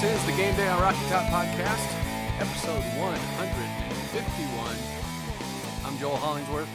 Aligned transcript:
This 0.00 0.20
is 0.20 0.26
the 0.26 0.32
Game 0.32 0.56
Day 0.56 0.66
on 0.66 0.82
Rocky 0.82 0.98
Top 1.08 1.22
podcast, 1.30 1.86
episode 2.40 2.82
151. 2.98 4.76
I'm 5.84 5.96
Joel 5.98 6.16
Hollingsworth, 6.16 6.68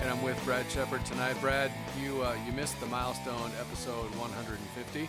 and 0.00 0.10
I'm 0.10 0.20
with 0.20 0.36
Brad 0.44 0.68
Shepard 0.68 1.06
tonight. 1.06 1.40
Brad, 1.40 1.70
you 2.02 2.22
uh, 2.22 2.36
you 2.44 2.50
missed 2.52 2.80
the 2.80 2.86
milestone 2.86 3.52
episode 3.60 4.12
150. 4.16 5.08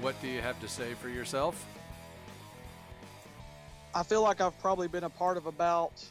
What 0.00 0.20
do 0.20 0.26
you 0.26 0.40
have 0.40 0.58
to 0.60 0.66
say 0.66 0.94
for 0.94 1.08
yourself? 1.08 1.64
I 3.94 4.02
feel 4.02 4.22
like 4.22 4.40
I've 4.40 4.58
probably 4.58 4.88
been 4.88 5.04
a 5.04 5.10
part 5.10 5.36
of 5.36 5.46
about 5.46 6.04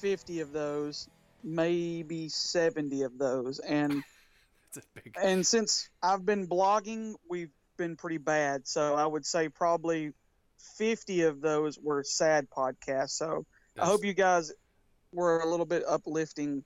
50 0.00 0.40
of 0.40 0.50
those, 0.50 1.08
maybe 1.44 2.28
70 2.28 3.02
of 3.02 3.18
those, 3.18 3.60
and 3.60 4.02
It's 4.74 4.78
a 4.78 4.82
big. 5.00 5.14
and 5.22 5.46
since 5.46 5.88
I've 6.02 6.26
been 6.26 6.48
blogging, 6.48 7.14
we've 7.30 7.52
been 7.78 7.96
pretty 7.96 8.18
bad. 8.18 8.68
So 8.68 8.94
I 8.94 9.06
would 9.06 9.24
say 9.24 9.48
probably 9.48 10.12
50 10.76 11.22
of 11.22 11.40
those 11.40 11.78
were 11.78 12.02
sad 12.04 12.50
podcasts. 12.50 13.10
So 13.10 13.46
I 13.80 13.86
hope 13.86 14.04
you 14.04 14.12
guys 14.12 14.52
were 15.12 15.40
a 15.40 15.46
little 15.46 15.64
bit 15.64 15.84
uplifting 15.88 16.64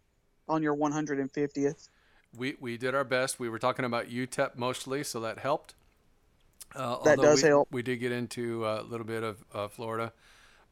on 0.48 0.62
your 0.62 0.74
150th. 0.74 1.88
we 2.36 2.56
we 2.58 2.76
did 2.76 2.94
our 2.94 3.04
best. 3.04 3.38
We 3.38 3.48
were 3.48 3.60
talking 3.60 3.84
about 3.84 4.08
UTEP 4.08 4.56
mostly, 4.56 5.04
so 5.04 5.20
that 5.20 5.38
helped. 5.38 5.74
Uh, 6.74 7.02
That 7.04 7.18
does 7.18 7.42
we, 7.42 7.48
help. 7.48 7.68
We 7.70 7.82
did 7.82 7.98
get 7.98 8.12
into 8.12 8.66
a 8.66 8.82
little 8.82 9.06
bit 9.06 9.22
of 9.22 9.44
uh, 9.52 9.68
Florida, 9.68 10.12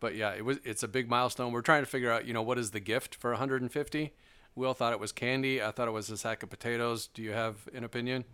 but 0.01 0.15
yeah, 0.17 0.33
it 0.33 0.45
was 0.45 0.59
it's 0.65 0.83
a 0.83 0.89
big 0.89 1.09
milestone. 1.09 1.53
We're 1.53 1.61
trying 1.61 1.83
to 1.83 1.87
figure 1.91 2.11
out, 2.11 2.27
you 2.27 2.33
know, 2.33 2.43
what 2.43 2.59
is 2.59 2.71
the 2.71 2.81
gift 2.81 3.15
for 3.15 3.31
150. 3.31 4.13
Will 4.57 4.75
thought 4.75 4.93
it 4.93 4.99
was 4.99 5.13
candy. 5.13 5.63
I 5.63 5.71
thought 5.71 5.87
it 5.87 5.93
was 5.93 6.11
a 6.11 6.17
sack 6.17 6.43
of 6.43 6.51
potatoes. 6.51 7.07
Do 7.07 7.23
you 7.23 7.33
have 7.33 7.69
an 7.73 7.85
opinion? 7.85 8.25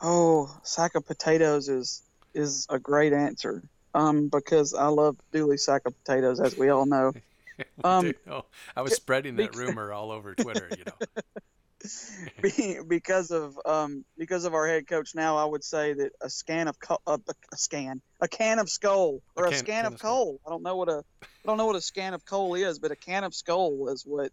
Oh, 0.00 0.56
sack 0.62 0.94
of 0.94 1.06
potatoes 1.06 1.68
is 1.68 2.02
is 2.34 2.66
a 2.70 2.78
great 2.78 3.12
answer. 3.12 3.62
Um, 3.94 4.28
because 4.28 4.74
I 4.74 4.86
love 4.86 5.16
Dooley 5.32 5.56
sack 5.56 5.82
of 5.86 5.94
potatoes, 6.04 6.40
as 6.40 6.56
we 6.56 6.68
all 6.68 6.86
know. 6.86 7.12
Um, 7.82 8.12
know. 8.24 8.44
I 8.76 8.82
was 8.82 8.94
spreading 8.94 9.34
that 9.36 9.56
rumor 9.56 9.92
all 9.92 10.12
over 10.12 10.32
Twitter. 10.36 10.68
You 10.70 10.84
know, 10.84 11.22
because 12.88 13.30
of 13.30 13.56
um 13.64 14.04
because 14.16 14.44
of 14.44 14.54
our 14.54 14.66
head 14.66 14.86
coach 14.88 15.10
now 15.14 15.36
i 15.36 15.44
would 15.44 15.62
say 15.62 15.92
that 15.92 16.10
a 16.20 16.28
scan 16.28 16.66
of 16.68 16.78
co- 16.80 16.98
uh, 17.06 17.18
a 17.28 17.56
scan 17.56 18.00
a 18.20 18.28
can 18.28 18.58
of 18.58 18.68
skull 18.68 19.20
or 19.36 19.44
A 19.44 19.48
a, 19.48 19.50
can- 19.50 19.58
scan 19.58 19.86
of 19.86 20.00
coal 20.00 20.40
i 20.46 20.50
don't 20.50 20.62
know 20.62 20.76
what 20.76 20.88
a 20.88 21.02
i 21.22 21.26
don't 21.46 21.56
know 21.56 21.66
what 21.66 21.76
a 21.76 21.80
scan 21.80 22.14
of 22.14 22.24
coal 22.24 22.54
is 22.54 22.78
but 22.78 22.90
a 22.90 22.96
can 22.96 23.22
of 23.24 23.34
skull 23.34 23.88
is 23.88 24.02
what 24.04 24.32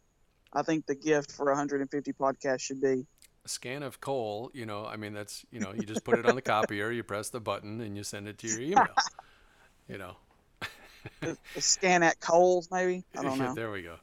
i 0.53 0.63
think 0.63 0.85
the 0.85 0.95
gift 0.95 1.31
for 1.31 1.45
150 1.45 2.13
podcasts 2.13 2.61
should 2.61 2.81
be 2.81 3.05
a 3.45 3.49
scan 3.49 3.83
of 3.83 4.01
coal. 4.01 4.51
You 4.53 4.65
know, 4.65 4.85
I 4.85 4.97
mean, 4.97 5.13
that's 5.13 5.45
you 5.51 5.59
know, 5.59 5.73
you 5.73 5.83
just 5.83 6.03
put 6.03 6.19
it 6.19 6.25
on 6.25 6.35
the 6.35 6.41
copier, 6.41 6.91
you 6.91 7.03
press 7.03 7.29
the 7.29 7.39
button, 7.39 7.79
and 7.81 7.95
you 7.95 8.03
send 8.03 8.27
it 8.27 8.37
to 8.39 8.47
your 8.47 8.61
email. 8.61 8.87
You 9.87 9.99
know. 9.99 10.15
a 11.21 11.61
scan 11.61 12.01
at 12.01 12.19
coals 12.19 12.69
maybe 12.71 13.03
i 13.15 13.21
don't 13.21 13.37
know 13.37 13.53
there 13.53 13.69
we 13.69 13.83
go. 13.83 13.97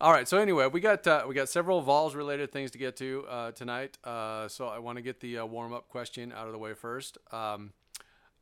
All 0.00 0.12
right. 0.12 0.28
So 0.28 0.38
anyway, 0.38 0.68
we 0.68 0.80
got 0.80 1.06
uh, 1.06 1.24
we 1.26 1.34
got 1.34 1.48
several 1.48 1.82
Vols 1.82 2.14
related 2.14 2.52
things 2.52 2.70
to 2.70 2.78
get 2.78 2.96
to 2.98 3.26
uh, 3.28 3.50
tonight. 3.50 3.98
Uh, 4.04 4.46
so 4.46 4.68
I 4.68 4.78
want 4.78 4.96
to 4.96 5.02
get 5.02 5.20
the 5.20 5.38
uh, 5.38 5.44
warm 5.44 5.72
up 5.72 5.88
question 5.88 6.32
out 6.32 6.46
of 6.46 6.52
the 6.52 6.58
way 6.58 6.72
first. 6.72 7.18
Um, 7.32 7.72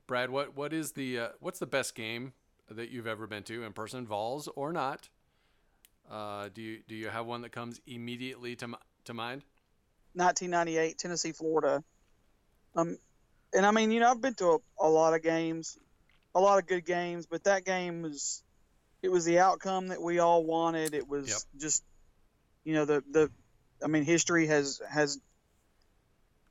Brad, 0.06 0.28
what 0.28 0.55
what 0.55 0.75
is 0.75 0.92
the 0.92 1.19
uh, 1.19 1.28
what's 1.41 1.58
the 1.58 1.66
best 1.66 1.94
game 1.94 2.34
that 2.70 2.91
you've 2.91 3.06
ever 3.06 3.27
been 3.27 3.42
to 3.44 3.64
in 3.64 3.72
person, 3.72 4.06
Vols 4.06 4.48
or 4.55 4.72
not? 4.72 5.08
Uh, 6.10 6.50
do 6.53 6.60
you 6.60 6.81
do 6.86 6.94
you 6.94 7.08
have 7.08 7.25
one 7.25 7.41
that 7.41 7.53
comes 7.53 7.81
immediately 7.86 8.55
to 8.56 8.69
to 9.06 9.14
mind? 9.14 9.42
1998 10.17 10.98
tennessee 10.98 11.32
florida 11.32 11.82
um 12.75 12.97
and 13.54 13.65
i 13.66 13.71
mean 13.71 13.91
you 13.91 14.00
know 14.00 14.10
i've 14.10 14.21
been 14.21 14.34
to 14.34 14.47
a, 14.81 14.87
a 14.87 14.88
lot 14.88 15.15
of 15.15 15.22
games 15.22 15.78
a 16.34 16.41
lot 16.41 16.59
of 16.59 16.66
good 16.66 16.84
games 16.84 17.27
but 17.27 17.44
that 17.44 17.65
game 17.65 18.03
was 18.03 18.43
it 19.03 19.10
was 19.10 19.25
the 19.25 19.38
outcome 19.38 19.88
that 19.88 20.03
we 20.03 20.19
all 20.19 20.44
wanted 20.44 20.94
it 20.94 21.06
was 21.09 21.28
Yep. 21.28 21.60
just 21.60 21.84
you 22.65 22.75
know 22.75 22.84
the 22.84 23.03
the 23.10 23.31
i 23.84 23.87
mean 23.87 24.05
history 24.05 24.47
has 24.47 24.81
has 24.91 25.19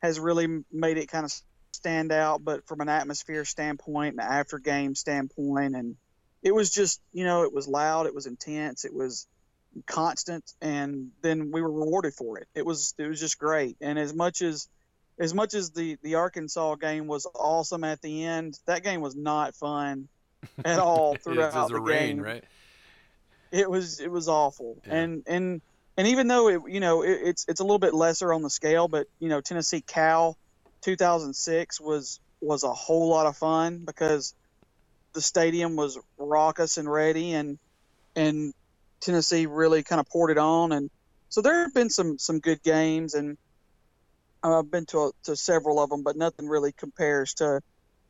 has 0.02 0.20
really 0.20 0.64
made 0.72 0.98
it 0.98 1.08
kind 1.08 1.26
of 1.26 1.34
stand 1.74 2.12
out 2.12 2.44
but 2.44 2.66
from 2.68 2.82
an 2.82 2.90
atmosphere 2.90 3.44
standpoint 3.46 4.14
and 4.14 4.22
after 4.22 4.60
game 4.60 4.96
standpoint 4.96 5.76
and 5.76 5.96
it 6.42 6.54
was 6.54 6.70
just 6.72 7.02
you 7.12 7.24
know 7.26 7.44
it 7.44 7.54
was 7.54 7.68
loud 7.68 8.06
it 8.06 8.16
was 8.16 8.28
intense 8.28 8.86
it 8.86 8.94
was 8.94 9.28
constant 9.88 10.44
and 10.62 11.10
then 11.22 11.52
we 11.52 11.62
were 11.62 11.72
rewarded 11.72 12.14
for 12.14 12.38
it 12.38 12.48
it 12.56 12.66
was 12.66 12.94
it 12.98 13.08
was 13.08 13.20
just 13.20 13.38
great 13.38 13.76
and 13.82 14.00
as 14.00 14.14
much 14.14 14.42
as 14.42 14.68
as 15.20 15.34
much 15.34 15.54
as 15.54 15.72
the 15.72 15.98
the 16.02 16.16
arkansas 16.16 16.76
game 16.76 17.08
was 17.08 17.28
awesome 17.36 17.84
at 17.84 18.02
the 18.02 18.24
end 18.24 18.58
that 18.68 18.84
game 18.84 19.02
was 19.02 19.16
not 19.16 19.56
fun 19.56 20.08
at 20.66 20.80
all 20.80 21.16
throughout 21.16 21.54
it 21.54 21.58
was 21.60 21.68
the 21.70 21.74
the 21.76 21.82
rain, 21.82 22.16
game 22.18 22.24
right? 22.24 22.44
it 23.52 23.70
was 23.70 24.00
it 24.00 24.12
was 24.12 24.28
awful 24.30 24.78
Yeah. 24.88 24.96
and 24.96 25.24
and 25.28 25.62
and 25.98 26.08
even 26.08 26.28
though 26.28 26.48
it 26.50 26.62
you 26.68 26.80
know 26.80 27.02
it, 27.02 27.20
it's 27.24 27.46
it's 27.48 27.60
a 27.60 27.64
little 27.64 27.80
bit 27.80 27.94
lesser 27.94 28.34
on 28.34 28.42
the 28.42 28.50
scale 28.50 28.88
but 28.88 29.08
you 29.20 29.30
know 29.30 29.42
tennessee 29.42 29.82
cal 29.82 30.38
2006 30.84 31.82
was 31.82 32.20
was 32.42 32.64
a 32.64 32.74
whole 32.74 33.10
lot 33.10 33.26
of 33.26 33.36
fun 33.36 33.84
because 33.86 34.34
the 35.14 35.22
stadium 35.22 35.76
was 35.76 35.98
raucous 36.18 36.78
and 36.78 36.92
ready 36.92 37.34
and 37.34 37.58
and 38.16 38.54
tennessee 39.00 39.46
really 39.46 39.84
kind 39.84 40.00
of 40.00 40.08
poured 40.08 40.32
it 40.32 40.38
on 40.38 40.72
and 40.72 40.90
so 41.30 41.42
there 41.42 41.64
have 41.64 41.74
been 41.74 41.90
some 41.90 42.18
some 42.18 42.40
good 42.40 42.62
games 42.64 43.14
and 43.14 43.38
i've 44.44 44.70
been 44.70 44.86
to 44.86 45.12
to 45.24 45.36
several 45.36 45.82
of 45.82 45.90
them 45.90 46.04
but 46.04 46.16
nothing 46.16 46.48
really 46.48 46.72
compares 46.72 47.34
to 47.34 47.62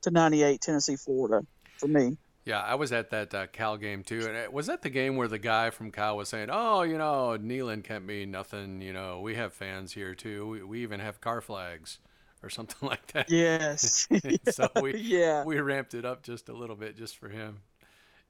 to 0.01 0.11
98 0.11 0.61
tennessee 0.61 0.95
florida 0.95 1.41
for 1.77 1.87
me 1.87 2.17
Yeah, 2.45 2.61
I 2.61 2.75
was 2.75 2.91
at 2.91 3.09
that 3.09 3.33
uh, 3.33 3.47
Cal 3.47 3.75
game 3.75 4.03
too, 4.03 4.19
and 4.27 4.37
it, 4.37 4.53
was 4.53 4.67
that 4.67 4.83
the 4.83 4.91
game 4.91 5.15
where 5.15 5.27
the 5.27 5.39
guy 5.39 5.71
from 5.71 5.91
Cal 5.91 6.15
was 6.15 6.29
saying, 6.29 6.49
"Oh, 6.51 6.83
you 6.83 6.95
know, 6.95 7.35
Neyland 7.41 7.83
can't 7.83 8.05
be 8.05 8.27
nothing. 8.27 8.81
You 8.81 8.93
know, 8.93 9.19
we 9.19 9.33
have 9.33 9.51
fans 9.51 9.93
here 9.93 10.13
too. 10.13 10.47
We, 10.47 10.61
we 10.61 10.83
even 10.83 10.99
have 10.99 11.19
car 11.19 11.41
flags, 11.41 11.97
or 12.43 12.51
something 12.51 12.87
like 12.87 13.07
that." 13.13 13.31
yes 13.31 14.07
so 14.51 14.69
we 14.79 14.95
yeah 14.97 15.43
we 15.43 15.59
ramped 15.59 15.95
it 15.95 16.05
up 16.05 16.21
just 16.21 16.47
a 16.47 16.53
little 16.53 16.75
bit 16.75 16.95
just 16.95 17.17
for 17.17 17.29
him. 17.29 17.61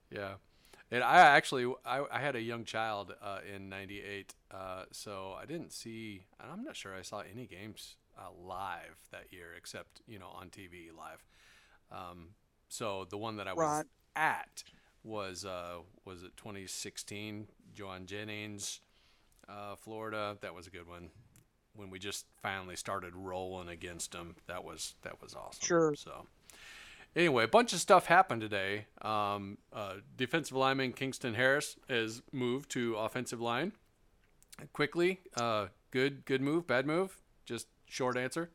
Yeah, 0.10 0.36
and 0.92 1.04
I 1.04 1.18
actually 1.18 1.72
I, 1.86 2.04
I 2.12 2.20
had 2.20 2.36
a 2.36 2.42
young 2.42 2.64
child 2.64 3.14
uh, 3.22 3.40
in 3.54 3.70
'98, 3.70 4.34
uh, 4.52 4.84
so 4.92 5.36
I 5.40 5.46
didn't 5.46 5.74
see. 5.74 6.26
I'm 6.40 6.64
not 6.64 6.76
sure 6.76 6.94
I 6.96 7.02
saw 7.02 7.22
any 7.32 7.48
games 7.48 7.96
uh, 8.18 8.32
live 8.46 8.98
that 9.12 9.32
year 9.32 9.48
except 9.58 10.02
you 10.08 10.20
know 10.20 10.28
on 10.28 10.50
TV 10.50 10.90
live. 10.96 11.24
Um, 11.92 12.30
so 12.68 13.06
the 13.10 13.18
one 13.18 13.38
that 13.38 13.48
I 13.48 13.54
was 13.54 13.86
at 14.16 14.64
was 15.04 15.46
uh, 15.46 15.78
was 16.04 16.24
it 16.24 16.36
2016 16.38 17.48
Jauan 17.76 18.06
Jennings, 18.06 18.82
uh, 19.48 19.76
Florida. 19.76 20.38
That 20.42 20.54
was 20.54 20.68
a 20.68 20.72
good 20.72 20.88
one. 20.88 21.10
When 21.76 21.90
we 21.90 22.00
just 22.00 22.26
finally 22.42 22.78
started 22.78 23.16
rolling 23.16 23.68
against 23.68 24.12
them, 24.14 24.36
that 24.48 24.64
was 24.64 24.96
that 25.02 25.22
was 25.22 25.36
awesome. 25.36 25.66
Sure. 25.66 25.96
So 25.96 26.28
anyway, 27.16 27.44
a 27.44 27.48
bunch 27.48 27.74
of 27.74 27.80
stuff 27.80 28.06
happened 28.08 28.42
today. 28.42 28.86
Um, 29.02 29.58
uh, 29.74 29.96
defensive 30.18 30.56
lineman 30.58 30.94
Kingston 30.94 31.34
Harris 31.34 31.78
has 31.90 32.22
moved 32.32 32.72
to 32.72 32.96
offensive 32.96 33.42
line 33.42 33.74
quickly. 34.74 35.20
Uh, 35.36 35.68
good 35.92 36.26
good 36.26 36.42
move, 36.42 36.68
bad 36.68 36.86
move. 36.86 37.18
Just 37.46 37.68
short 37.88 38.18
answer. 38.18 38.50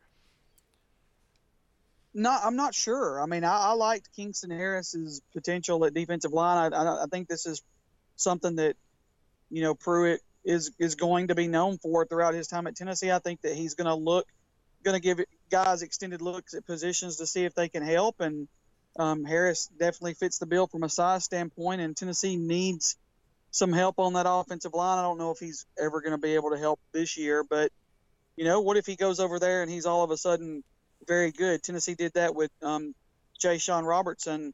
No, 2.12 2.36
I'm 2.42 2.56
not 2.56 2.74
sure. 2.74 3.22
I 3.22 3.26
mean, 3.26 3.44
I, 3.44 3.56
I 3.56 3.72
liked 3.72 4.08
Kingston 4.16 4.50
Harris's 4.50 5.22
potential 5.32 5.84
at 5.84 5.94
defensive 5.94 6.32
line. 6.32 6.72
I, 6.72 6.76
I, 6.76 7.02
I 7.04 7.06
think 7.06 7.28
this 7.28 7.46
is 7.46 7.62
something 8.16 8.56
that 8.56 8.76
you 9.50 9.62
know 9.62 9.74
Pruitt 9.74 10.20
is 10.44 10.72
is 10.78 10.94
going 10.96 11.28
to 11.28 11.34
be 11.34 11.46
known 11.46 11.78
for 11.78 12.04
throughout 12.04 12.34
his 12.34 12.48
time 12.48 12.66
at 12.66 12.74
Tennessee. 12.76 13.12
I 13.12 13.20
think 13.20 13.42
that 13.42 13.54
he's 13.54 13.74
going 13.74 13.86
to 13.86 13.94
look, 13.94 14.26
going 14.82 14.96
to 14.96 15.00
give 15.00 15.20
it- 15.20 15.28
guys 15.50 15.82
extended 15.82 16.22
looks 16.22 16.54
at 16.54 16.66
positions 16.66 17.16
to 17.16 17.26
see 17.26 17.44
if 17.44 17.54
they 17.54 17.68
can 17.68 17.82
help. 17.82 18.20
And 18.20 18.48
um, 18.98 19.24
Harris 19.24 19.68
definitely 19.78 20.14
fits 20.14 20.38
the 20.38 20.46
bill 20.46 20.66
from 20.66 20.82
a 20.82 20.88
size 20.88 21.24
standpoint. 21.24 21.80
And 21.80 21.96
Tennessee 21.96 22.36
needs 22.36 22.96
some 23.50 23.72
help 23.72 23.98
on 23.98 24.14
that 24.14 24.26
offensive 24.28 24.74
line. 24.74 24.98
I 24.98 25.02
don't 25.02 25.18
know 25.18 25.30
if 25.32 25.38
he's 25.38 25.66
ever 25.78 26.00
going 26.00 26.12
to 26.12 26.18
be 26.18 26.34
able 26.34 26.50
to 26.50 26.58
help 26.58 26.80
this 26.92 27.16
year, 27.18 27.44
but 27.48 27.70
you 28.36 28.44
know, 28.44 28.60
what 28.60 28.76
if 28.76 28.86
he 28.86 28.96
goes 28.96 29.20
over 29.20 29.38
there 29.38 29.62
and 29.62 29.70
he's 29.70 29.86
all 29.86 30.04
of 30.04 30.10
a 30.10 30.16
sudden 30.16 30.62
very 31.06 31.32
good. 31.32 31.62
Tennessee 31.62 31.94
did 31.94 32.12
that 32.14 32.34
with 32.34 32.50
um, 32.62 32.94
Jashon 33.42 33.86
Robertson, 33.86 34.52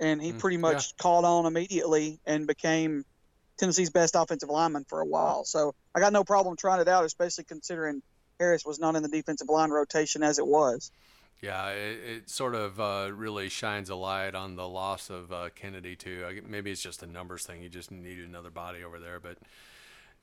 and 0.00 0.22
he 0.22 0.32
Mm, 0.32 0.38
pretty 0.38 0.56
much 0.56 0.96
caught 0.96 1.24
on 1.24 1.46
immediately 1.46 2.20
and 2.26 2.46
became 2.46 3.04
Tennessee's 3.58 3.90
best 3.90 4.14
offensive 4.16 4.48
lineman 4.48 4.84
for 4.88 5.00
a 5.00 5.04
while. 5.06 5.44
So 5.44 5.74
I 5.94 6.00
got 6.00 6.12
no 6.12 6.24
problem 6.24 6.56
trying 6.56 6.80
it 6.80 6.88
out, 6.88 7.04
especially 7.04 7.44
considering 7.44 8.02
Harris 8.38 8.64
was 8.64 8.78
not 8.78 8.96
in 8.96 9.02
the 9.02 9.08
defensive 9.08 9.48
line 9.48 9.70
rotation 9.70 10.22
as 10.22 10.38
it 10.38 10.46
was. 10.46 10.90
Yeah, 11.40 11.68
it, 11.70 12.00
it 12.04 12.30
sort 12.30 12.54
of 12.54 12.80
uh, 12.80 13.10
really 13.12 13.48
shines 13.48 13.90
a 13.90 13.94
light 13.94 14.34
on 14.34 14.56
the 14.56 14.68
loss 14.68 15.10
of 15.10 15.32
uh, 15.32 15.50
Kennedy 15.54 15.96
too. 15.96 16.24
I, 16.28 16.40
maybe 16.48 16.70
it's 16.70 16.82
just 16.82 17.02
a 17.02 17.06
numbers 17.06 17.44
thing. 17.44 17.62
You 17.62 17.68
just 17.68 17.90
needed 17.90 18.28
another 18.28 18.50
body 18.50 18.82
over 18.82 18.98
there, 18.98 19.20
but 19.20 19.38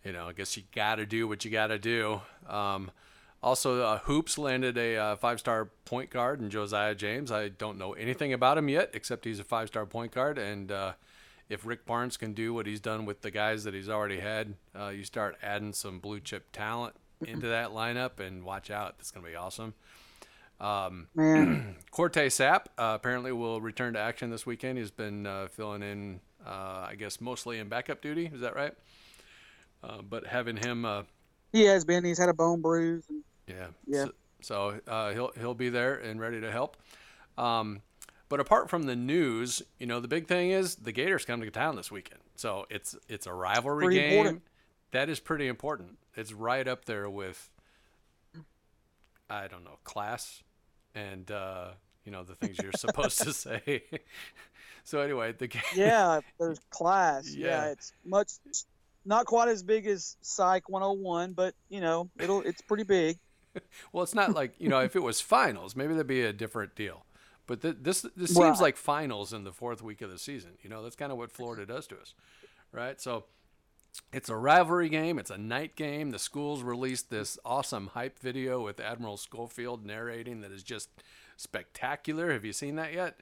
you 0.04 0.12
know, 0.12 0.28
I 0.28 0.34
guess 0.34 0.58
you 0.58 0.64
got 0.74 0.96
to 0.96 1.06
do 1.06 1.28
what 1.28 1.46
you 1.46 1.52
got 1.52 1.68
to 1.68 1.80
do. 1.80 2.22
Um, 2.50 2.92
Also, 3.44 3.82
uh, 3.82 4.00
Hoops 4.00 4.40
landed 4.40 4.76
a 4.76 4.98
uh, 4.98 5.16
five-star 5.18 5.66
point 5.86 6.10
guard 6.10 6.42
in 6.42 6.50
Josiah 6.50 6.96
James. 6.96 7.32
I 7.32 7.50
don't 7.50 7.78
know 7.78 7.94
anything 7.94 8.34
about 8.34 8.58
him 8.58 8.70
yet, 8.70 8.90
except 8.94 9.24
he's 9.24 9.40
a 9.40 9.44
five-star 9.44 9.86
point 9.86 10.12
guard. 10.12 10.40
And 10.40 10.72
uh, 10.72 10.94
if 11.48 11.64
Rick 11.64 11.86
Barnes 11.86 12.18
can 12.18 12.34
do 12.34 12.56
what 12.56 12.66
he's 12.66 12.80
done 12.80 13.06
with 13.06 13.22
the 13.22 13.30
guys 13.30 13.64
that 13.64 13.76
he's 13.76 13.90
already 13.90 14.20
had, 14.20 14.56
uh, 14.76 14.88
you 14.88 15.04
start 15.04 15.38
adding 15.44 15.74
some 15.74 16.00
blue 16.00 16.20
chip 16.20 16.52
talent 16.52 16.96
into 17.22 17.48
that 17.48 17.70
lineup, 17.70 18.20
and 18.20 18.44
watch 18.44 18.72
out, 18.72 18.96
it's 19.00 19.12
going 19.12 19.26
to 19.26 19.32
be 19.32 19.36
awesome. 19.36 19.74
Um, 20.60 21.08
Quart'e 21.92 22.28
Sapp 22.28 22.66
uh, 22.78 22.96
apparently 22.96 23.32
will 23.32 23.62
return 23.62 23.94
to 23.94 24.00
action 24.00 24.30
this 24.30 24.46
weekend. 24.46 24.78
He's 24.78 24.92
been 24.92 25.26
uh, 25.26 25.48
filling 25.48 25.84
in, 25.84 26.20
uh, 26.46 26.88
I 26.90 26.96
guess, 26.98 27.20
mostly 27.20 27.60
in 27.60 27.68
backup 27.68 28.02
duty. 28.02 28.30
Is 28.34 28.42
that 28.42 28.56
right? 28.56 28.74
Uh, 29.84 30.02
but 30.02 30.26
having 30.26 30.58
him, 30.58 30.86
uh, 30.86 31.04
he 31.52 31.64
has 31.64 31.86
been. 31.86 32.04
He's 32.04 32.18
had 32.18 32.30
a 32.30 32.34
bone 32.34 32.62
bruise. 32.62 33.06
And, 33.10 33.24
yeah, 33.48 33.68
Yeah. 33.88 34.06
So, 34.06 34.12
so 34.42 34.80
uh, 34.88 35.12
he'll 35.14 35.32
he'll 35.38 35.54
be 35.54 35.70
there 35.70 35.96
and 35.96 36.20
ready 36.20 36.42
to 36.42 36.52
help. 36.52 36.78
Um, 37.38 37.82
but 38.28 38.40
apart 38.40 38.70
from 38.70 38.84
the 38.84 38.96
news, 38.96 39.62
you 39.80 39.86
know, 39.86 40.00
the 40.00 40.08
big 40.08 40.28
thing 40.28 40.52
is 40.52 40.76
the 40.76 40.92
Gators 40.92 41.26
come 41.26 41.42
to 41.42 41.52
town 41.52 41.76
this 41.76 41.92
weekend. 41.92 42.22
So 42.36 42.66
it's 42.70 42.96
it's 43.08 43.28
a 43.28 43.34
rivalry 43.34 43.96
game. 43.96 44.12
important. 44.12 44.42
That 44.92 45.10
is 45.10 45.20
pretty 45.20 45.48
important. 45.48 45.98
It's 46.16 46.32
right 46.34 46.68
up 46.68 46.86
there 46.86 47.10
with, 47.10 47.50
I 49.30 49.48
don't 49.48 49.64
know, 49.64 49.78
class, 49.84 50.44
and 50.94 51.30
uh, 51.32 51.70
you 52.06 52.12
know 52.12 52.24
the 52.24 52.36
things 52.36 52.58
you're 52.62 52.72
supposed 52.74 53.22
to 53.24 53.34
say. 53.34 53.84
so 54.84 55.02
anyway, 55.02 55.34
the 55.38 55.48
game. 55.48 55.62
yeah, 55.76 56.20
there's 56.40 56.60
class. 56.70 57.34
Yeah. 57.34 57.48
Yeah. 57.48 57.72
it's 57.72 57.94
much 58.06 58.30
not 59.04 59.26
quite 59.26 59.50
as 59.50 59.62
big 59.64 59.88
as 59.88 60.16
Psych 60.22 60.70
101, 60.70 61.34
but 61.34 61.54
you 61.70 61.82
know, 61.82 62.10
it'll 62.20 62.42
it's 62.42 62.62
pretty 62.62 62.84
big. 62.84 63.18
Well, 63.94 64.04
it's 64.04 64.14
not 64.14 64.34
like 64.34 64.54
you 64.60 64.68
know 64.68 64.82
if 64.82 64.98
it 64.98 65.02
was 65.02 65.22
finals, 65.22 65.78
maybe 65.78 65.94
that'd 65.94 66.08
be 66.08 66.24
a 66.24 66.34
different 66.34 66.76
deal. 66.76 67.06
But 67.48 67.62
th- 67.62 67.78
this 67.80 68.02
this 68.18 68.34
seems 68.34 68.38
Right. 68.58 68.60
like 68.60 68.76
finals 68.76 69.32
in 69.32 69.46
the 69.46 69.54
fourth 69.54 69.82
week 69.82 70.02
of 70.02 70.12
the 70.12 70.20
season. 70.20 70.58
You 70.62 70.70
know 70.70 70.84
that's 70.84 70.98
kind 70.98 71.10
of 71.10 71.18
what 71.18 71.32
Florida 71.32 71.66
does 71.66 71.88
to 71.88 71.96
us, 71.98 72.16
right? 72.74 73.00
So 73.00 73.24
it's 74.14 74.30
a 74.30 74.36
rivalry 74.36 74.90
game. 74.90 75.20
It's 75.20 75.30
a 75.32 75.38
night 75.38 75.76
game. 75.76 76.12
The 76.12 76.20
schools 76.20 76.64
released 76.64 77.10
this 77.10 77.38
awesome 77.46 77.88
hype 77.88 78.20
video 78.20 78.64
with 78.64 78.80
Admiral 78.80 79.18
Schofield 79.18 79.86
narrating 79.86 80.42
that 80.42 80.52
is 80.52 80.64
just 80.64 80.90
spectacular. 81.38 82.32
Have 82.32 82.46
you 82.46 82.54
seen 82.54 82.76
that 82.76 82.94
yet? 82.94 83.18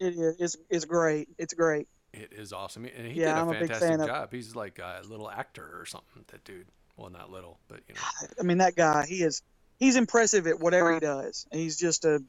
It 0.00 0.14
is 0.14 0.36
it's, 0.38 0.56
it's 0.70 0.84
great. 0.84 1.28
It's 1.38 1.54
great. 1.54 1.86
It 2.12 2.32
is 2.32 2.52
awesome, 2.52 2.84
and 2.84 3.06
he 3.08 3.20
Yeah, 3.20 3.34
did 3.34 3.40
I'm 3.40 3.48
a 3.48 3.50
a 3.50 3.60
big 3.60 3.70
fantastic 3.70 4.00
of- 4.00 4.06
job. 4.06 4.32
He's 4.32 4.54
like 4.54 4.78
a 4.78 5.02
little 5.08 5.30
actor 5.30 5.68
or 5.80 5.84
something. 5.86 6.24
That 6.28 6.44
dude. 6.44 6.66
Well, 6.96 7.10
not 7.10 7.30
little, 7.30 7.58
but 7.66 7.80
you 7.88 7.94
know. 7.94 8.28
I 8.38 8.42
mean, 8.44 8.58
that 8.58 8.76
guy, 8.76 9.04
he 9.06 9.22
is 9.24 9.42
he's 9.80 9.96
impressive 9.96 10.46
at 10.46 10.60
whatever 10.60 10.94
he 10.94 11.00
does. 11.00 11.44
He's 11.50 11.76
just 11.76 12.04
a 12.04 12.22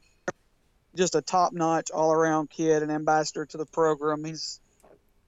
just 0.96 1.14
a 1.14 1.22
top 1.22 1.52
notch 1.52 1.90
all 1.92 2.12
around 2.12 2.50
kid, 2.50 2.82
an 2.82 2.90
ambassador 2.90 3.46
to 3.46 3.56
the 3.58 3.66
program. 3.66 4.24
He's, 4.24 4.58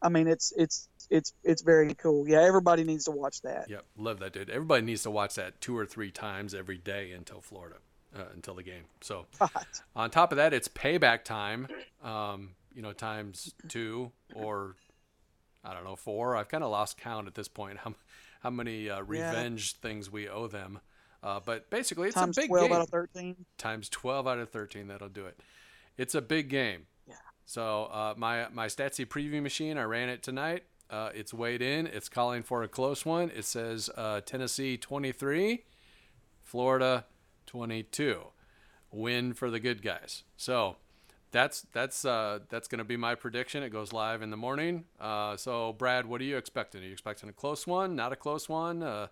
I 0.02 0.08
mean, 0.08 0.26
it's 0.26 0.52
it's 0.56 0.88
it's 1.10 1.32
it's 1.44 1.62
very 1.62 1.94
cool. 1.94 2.28
Yeah, 2.28 2.43
everybody 2.43 2.84
needs 2.84 3.05
to 3.06 3.10
watch 3.10 3.40
that. 3.43 3.69
Yep, 3.70 3.84
love 3.96 4.19
that 4.20 4.32
dude. 4.32 4.50
Everybody 4.50 4.84
needs 4.84 5.02
to 5.05 5.10
watch 5.10 5.34
that 5.37 5.60
two 5.60 5.76
or 5.76 5.87
three 5.87 6.10
times 6.10 6.55
every 6.55 6.78
day 6.78 7.12
until 7.12 7.40
Florida, 7.40 7.76
uh, 8.16 8.25
until 8.34 8.55
the 8.55 8.62
game. 8.62 8.84
So 9.00 9.26
on 9.96 10.10
top 10.10 10.32
of 10.32 10.37
that, 10.37 10.52
it's 10.52 10.69
payback 10.69 11.25
time. 11.25 11.69
Um, 12.02 12.50
you 12.75 12.82
know, 12.82 12.93
times 12.93 13.55
two 13.69 14.12
or 14.34 14.76
I 15.64 15.75
don't 15.75 15.84
know 15.84 15.96
four. 15.96 16.37
I've 16.37 16.49
kind 16.49 16.62
of 16.64 16.70
lost 16.70 16.96
count 16.99 17.26
at 17.26 17.34
this 17.34 17.49
point. 17.49 17.78
How 17.84 17.94
how 18.40 18.50
many 18.50 18.88
uh, 18.88 19.02
revenge 19.02 19.76
things 19.81 20.10
we 20.12 20.28
owe 20.28 20.46
them? 20.46 20.78
Uh, 21.25 21.40
but 21.44 21.69
basically, 21.70 22.06
it's 22.06 22.14
Times 22.14 22.38
a 22.38 22.43
big 22.43 22.50
twelve 22.50 22.69
game. 22.69 22.76
out 22.76 22.82
of 22.82 22.88
thirteen. 22.90 23.34
times 23.58 23.88
12 23.88 24.28
out 24.28 24.38
of 24.38 24.50
13 24.50 24.87
that'll 24.87 25.08
do 25.08 25.26
it 25.26 25.40
it's 25.96 26.14
a 26.14 26.22
big 26.22 26.49
game 26.49 26.87
Yeah. 27.08 27.14
so 27.44 27.87
uh, 27.87 28.14
my 28.16 28.46
my 28.52 28.66
statsy 28.69 29.05
preview 29.05 29.43
machine 29.43 29.76
i 29.78 29.82
ran 29.82 30.08
it 30.08 30.22
tonight 30.22 30.62
uh, 30.90 31.11
it's 31.14 31.35
weighed 31.35 31.62
in 31.62 31.87
it's 31.87 32.08
calling 32.08 32.43
for 32.43 32.62
a 32.62 32.69
close 32.69 33.05
one 33.05 33.31
it 33.35 33.44
says 33.44 33.90
uh, 33.96 34.20
tennessee 34.23 34.76
23 34.76 35.64
florida 36.43 37.05
22 37.46 38.23
win 38.90 39.32
for 39.32 39.50
the 39.50 39.61
good 39.61 39.82
guys 39.82 40.23
so 40.37 40.76
that's 41.31 41.67
that's 41.73 42.05
uh, 42.05 42.40
that's 42.49 42.69
going 42.69 42.79
to 42.79 42.85
be 42.85 42.96
my 42.96 43.14
prediction. 43.14 43.62
It 43.62 43.70
goes 43.70 43.93
live 43.93 44.23
in 44.23 44.31
the 44.31 44.37
morning. 44.37 44.85
Uh, 45.00 45.37
so, 45.37 45.73
Brad, 45.73 46.06
what 46.06 46.20
are 46.20 46.25
you 46.25 46.37
expecting? 46.37 46.82
Are 46.82 46.87
you 46.87 46.93
expecting 46.93 47.29
a 47.29 47.32
close 47.32 47.67
one? 47.67 47.94
Not 47.94 48.12
a 48.12 48.17
close 48.17 48.49
one? 48.49 48.82
Uh, 48.82 49.08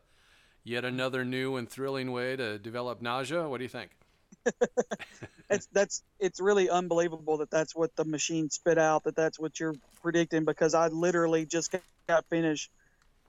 yet 0.64 0.84
another 0.84 1.24
new 1.24 1.56
and 1.56 1.68
thrilling 1.68 2.12
way 2.12 2.36
to 2.36 2.58
develop 2.58 3.02
nausea? 3.02 3.48
What 3.48 3.58
do 3.58 3.64
you 3.64 3.68
think? 3.68 3.95
It's 5.48 5.68
that's 5.72 6.02
it's 6.18 6.40
really 6.40 6.68
unbelievable 6.68 7.38
that 7.38 7.50
that's 7.50 7.74
what 7.74 7.94
the 7.96 8.04
machine 8.04 8.50
spit 8.50 8.78
out. 8.78 9.04
That 9.04 9.14
that's 9.14 9.38
what 9.38 9.60
you're 9.60 9.76
predicting 10.02 10.44
because 10.44 10.74
I 10.74 10.88
literally 10.88 11.46
just 11.46 11.72
got 12.08 12.24
finished 12.30 12.70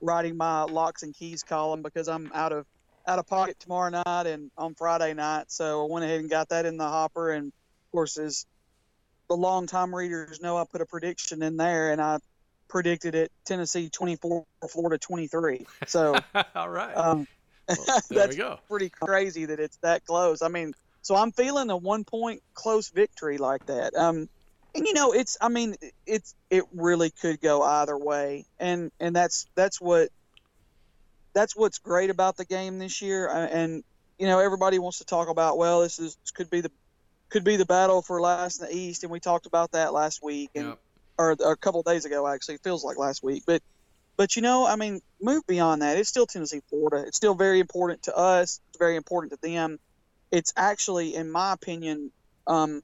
writing 0.00 0.36
my 0.36 0.62
locks 0.62 1.02
and 1.02 1.14
keys 1.14 1.42
column 1.42 1.82
because 1.82 2.08
I'm 2.08 2.30
out 2.34 2.52
of 2.52 2.66
out 3.06 3.18
of 3.20 3.26
pocket 3.26 3.56
tomorrow 3.60 3.90
night 3.90 4.26
and 4.26 4.50
on 4.56 4.74
Friday 4.74 5.14
night. 5.14 5.46
So 5.48 5.84
I 5.84 5.92
went 5.92 6.04
ahead 6.04 6.20
and 6.20 6.28
got 6.30 6.48
that 6.48 6.66
in 6.66 6.76
the 6.76 6.88
hopper. 6.88 7.30
And 7.30 7.46
of 7.46 7.92
course, 7.92 8.18
as 8.18 8.44
the 9.28 9.36
long 9.36 9.66
time 9.66 9.94
readers 9.94 10.40
know, 10.40 10.56
I 10.56 10.64
put 10.70 10.80
a 10.80 10.86
prediction 10.86 11.42
in 11.42 11.56
there 11.56 11.92
and 11.92 12.00
I 12.00 12.18
predicted 12.68 13.14
it 13.14 13.30
Tennessee 13.46 13.90
24, 13.90 14.44
Florida 14.70 14.98
23. 14.98 15.66
So 15.86 16.20
All 16.54 16.68
right. 16.68 16.96
um, 16.96 17.26
Well, 17.68 17.86
there 18.10 18.18
that's 18.18 18.28
we 18.28 18.36
go. 18.36 18.58
pretty 18.68 18.90
crazy 18.90 19.46
that 19.46 19.60
it's 19.60 19.78
that 19.82 20.04
close. 20.04 20.42
I 20.42 20.48
mean, 20.48 20.72
so 21.08 21.16
I'm 21.16 21.32
feeling 21.32 21.70
a 21.70 21.76
one 21.76 22.04
point 22.04 22.42
close 22.52 22.90
victory 22.90 23.38
like 23.38 23.64
that. 23.64 23.96
Um, 23.96 24.28
and 24.74 24.86
you 24.86 24.92
know, 24.92 25.12
it's 25.12 25.38
I 25.40 25.48
mean, 25.48 25.74
it's 26.04 26.34
it 26.50 26.64
really 26.74 27.08
could 27.08 27.40
go 27.40 27.62
either 27.62 27.96
way, 27.96 28.44
and 28.58 28.92
and 29.00 29.16
that's 29.16 29.46
that's 29.54 29.80
what 29.80 30.10
that's 31.32 31.56
what's 31.56 31.78
great 31.78 32.10
about 32.10 32.36
the 32.36 32.44
game 32.44 32.78
this 32.78 33.00
year. 33.00 33.26
Uh, 33.26 33.46
And 33.46 33.84
you 34.18 34.26
know, 34.26 34.38
everybody 34.38 34.78
wants 34.78 34.98
to 34.98 35.06
talk 35.06 35.30
about 35.30 35.56
well, 35.56 35.80
this 35.80 35.98
is 35.98 36.14
this 36.16 36.30
could 36.30 36.50
be 36.50 36.60
the 36.60 36.70
could 37.30 37.42
be 37.42 37.56
the 37.56 37.64
battle 37.64 38.02
for 38.02 38.20
last 38.20 38.60
in 38.60 38.68
the 38.68 38.76
East, 38.76 39.02
and 39.02 39.10
we 39.10 39.18
talked 39.18 39.46
about 39.46 39.72
that 39.72 39.94
last 39.94 40.22
week 40.22 40.50
and 40.54 40.66
Yep. 40.66 40.78
or, 41.16 41.36
or 41.40 41.52
a 41.52 41.56
couple 41.56 41.82
days 41.84 42.04
ago 42.04 42.26
actually. 42.28 42.56
It 42.56 42.62
feels 42.62 42.84
like 42.84 42.98
last 42.98 43.22
week, 43.22 43.44
but 43.46 43.62
but 44.18 44.36
you 44.36 44.42
know, 44.42 44.66
I 44.66 44.76
mean, 44.76 45.00
move 45.22 45.42
beyond 45.46 45.80
that. 45.80 45.96
It's 45.96 46.10
still 46.10 46.26
Tennessee, 46.26 46.60
Florida. 46.68 47.06
It's 47.06 47.16
still 47.16 47.34
very 47.34 47.60
important 47.60 48.02
to 48.02 48.14
us. 48.14 48.60
It's 48.68 48.78
very 48.78 48.96
important 48.96 49.32
to 49.32 49.38
them. 49.40 49.78
It's 50.30 50.52
actually, 50.56 51.14
in 51.14 51.30
my 51.30 51.52
opinion, 51.52 52.10
um, 52.46 52.82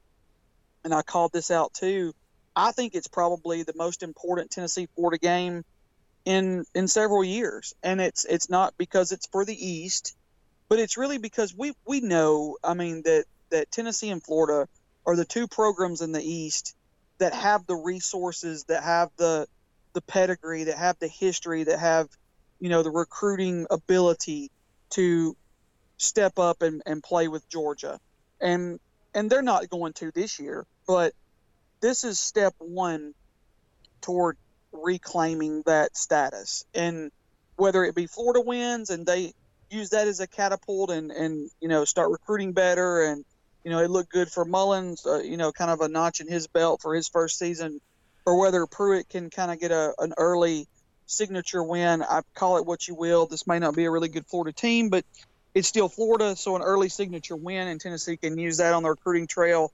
and 0.82 0.94
I 0.94 1.02
called 1.02 1.32
this 1.32 1.50
out 1.50 1.74
too. 1.74 2.14
I 2.56 2.72
think 2.72 2.94
it's 2.94 3.08
probably 3.08 3.62
the 3.62 3.74
most 3.74 4.02
important 4.02 4.50
Tennessee 4.50 4.88
Florida 4.94 5.18
game 5.18 5.64
in 6.24 6.64
in 6.74 6.88
several 6.88 7.24
years, 7.24 7.74
and 7.82 8.00
it's 8.00 8.24
it's 8.24 8.48
not 8.48 8.74
because 8.78 9.12
it's 9.12 9.26
for 9.26 9.44
the 9.44 9.66
East, 9.66 10.16
but 10.68 10.78
it's 10.78 10.96
really 10.96 11.18
because 11.18 11.54
we 11.54 11.72
we 11.86 12.00
know. 12.00 12.56
I 12.62 12.74
mean 12.74 13.02
that 13.04 13.24
that 13.50 13.70
Tennessee 13.70 14.10
and 14.10 14.22
Florida 14.22 14.68
are 15.06 15.16
the 15.16 15.24
two 15.24 15.46
programs 15.48 16.00
in 16.00 16.12
the 16.12 16.22
East 16.22 16.74
that 17.18 17.34
have 17.34 17.66
the 17.66 17.76
resources, 17.76 18.64
that 18.64 18.82
have 18.82 19.10
the 19.16 19.46
the 19.92 20.02
pedigree, 20.02 20.64
that 20.64 20.78
have 20.78 20.98
the 20.98 21.08
history, 21.08 21.64
that 21.64 21.78
have 21.78 22.08
you 22.58 22.68
know 22.68 22.82
the 22.82 22.90
recruiting 22.90 23.66
ability 23.70 24.50
to 24.90 25.36
step 25.96 26.38
up 26.38 26.62
and, 26.62 26.82
and 26.86 27.02
play 27.02 27.28
with 27.28 27.48
Georgia. 27.48 27.98
And 28.40 28.78
and 29.14 29.30
they're 29.30 29.42
not 29.42 29.70
going 29.70 29.92
to 29.94 30.10
this 30.10 30.40
year, 30.40 30.66
but 30.86 31.12
this 31.80 32.02
is 32.02 32.18
step 32.18 32.54
one 32.58 33.14
toward 34.00 34.36
reclaiming 34.72 35.62
that 35.66 35.96
status. 35.96 36.64
And 36.74 37.12
whether 37.56 37.84
it 37.84 37.94
be 37.94 38.06
Florida 38.06 38.40
wins 38.40 38.90
and 38.90 39.06
they 39.06 39.32
use 39.70 39.90
that 39.90 40.08
as 40.08 40.20
a 40.20 40.26
catapult 40.26 40.90
and, 40.90 41.10
and 41.10 41.50
you 41.60 41.68
know 41.68 41.84
start 41.84 42.10
recruiting 42.10 42.52
better 42.52 43.02
and 43.02 43.24
you 43.64 43.70
know 43.70 43.78
it 43.78 43.90
looked 43.90 44.10
good 44.10 44.28
for 44.28 44.44
Mullins, 44.44 45.06
uh, 45.06 45.18
you 45.20 45.36
know 45.36 45.52
kind 45.52 45.70
of 45.70 45.80
a 45.80 45.88
notch 45.88 46.20
in 46.20 46.28
his 46.28 46.46
belt 46.46 46.80
for 46.82 46.94
his 46.94 47.08
first 47.08 47.38
season, 47.38 47.80
or 48.26 48.40
whether 48.40 48.66
Pruitt 48.66 49.08
can 49.08 49.30
kind 49.30 49.50
of 49.50 49.60
get 49.60 49.70
a 49.70 49.94
an 49.98 50.14
early 50.16 50.66
signature 51.06 51.62
win. 51.62 52.02
I 52.02 52.22
call 52.34 52.58
it 52.58 52.66
what 52.66 52.86
you 52.88 52.94
will. 52.94 53.26
This 53.26 53.46
may 53.46 53.58
not 53.58 53.76
be 53.76 53.84
a 53.84 53.90
really 53.90 54.08
good 54.08 54.26
Florida 54.26 54.52
team, 54.52 54.90
but 54.90 55.04
it's 55.54 55.68
still 55.68 55.88
Florida, 55.88 56.36
so 56.36 56.56
an 56.56 56.62
early 56.62 56.88
signature 56.88 57.36
win, 57.36 57.68
and 57.68 57.80
Tennessee 57.80 58.16
can 58.16 58.38
use 58.38 58.58
that 58.58 58.74
on 58.74 58.82
the 58.82 58.90
recruiting 58.90 59.26
trail. 59.26 59.72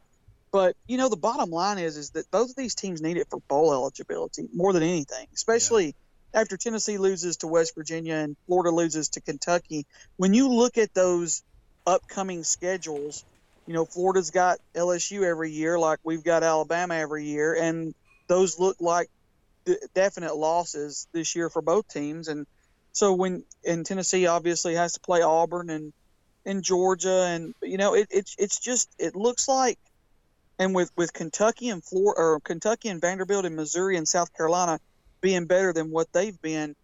But 0.53 0.77
you 0.87 0.99
know, 0.99 1.09
the 1.09 1.17
bottom 1.17 1.51
line 1.51 1.79
is 1.79 1.97
is 1.97 2.11
that 2.11 2.31
both 2.31 2.51
of 2.51 2.57
these 2.57 2.75
teams 2.75 3.01
need 3.01 3.17
it 3.17 3.29
for 3.31 3.41
bowl 3.49 3.73
eligibility 3.73 4.49
more 4.55 4.73
than 4.73 4.83
anything, 4.83 5.27
especially 5.35 5.95
after 6.35 6.57
Tennessee 6.57 6.99
loses 6.99 7.39
to 7.39 7.47
West 7.47 7.75
Virginia 7.75 8.15
and 8.15 8.37
Florida 8.47 8.71
loses 8.71 9.09
to 9.11 9.21
Kentucky. 9.21 9.87
When 10.17 10.35
you 10.35 10.49
look 10.49 10.79
at 10.79 10.95
those 10.95 11.43
upcoming 11.87 12.45
schedules, 12.45 13.25
you 13.67 13.75
know, 13.75 13.85
Florida's 13.85 14.31
got 14.31 14.59
LSU 14.75 15.23
every 15.23 15.51
year, 15.51 15.79
like 15.79 15.99
we've 16.03 16.25
got 16.25 16.43
Alabama 16.43 16.95
every 16.95 17.27
year, 17.27 17.55
and 17.55 17.95
those 18.27 18.59
look 18.59 18.77
like 18.81 19.09
definite 19.95 20.37
losses 20.37 21.07
this 21.13 21.35
year 21.35 21.49
for 21.49 21.63
both 21.63 21.89
teams. 21.89 22.29
And 22.29 22.47
so 23.01 23.15
when 23.15 23.45
and 23.67 23.87
Tennessee 23.87 24.27
obviously 24.27 24.75
has 24.75 24.93
to 24.93 25.01
play 25.01 25.23
Auburn 25.23 25.71
and 25.71 25.95
in 26.45 26.61
Georgia, 26.61 27.25
and 27.31 27.55
you 27.63 27.79
know 27.79 27.95
it, 27.95 28.09
it 28.11 28.31
it's 28.37 28.61
just 28.61 28.95
it 28.99 29.17
looks 29.17 29.49
like, 29.49 29.79
and 30.59 30.75
with 30.75 30.91
with 30.99 31.11
Kentucky 31.15 31.71
and 31.71 31.83
Florida 31.83 32.21
or 32.21 32.41
Kentucky 32.41 32.91
and 32.91 33.01
Vanderbilt 33.01 33.47
and 33.47 33.57
Missouri 33.57 33.97
and 33.97 34.07
South 34.07 34.37
Carolina 34.37 34.81
being 35.23 35.47
better 35.47 35.73
than 35.73 35.91
what 35.91 36.13
they've 36.13 36.39
been 36.43 36.77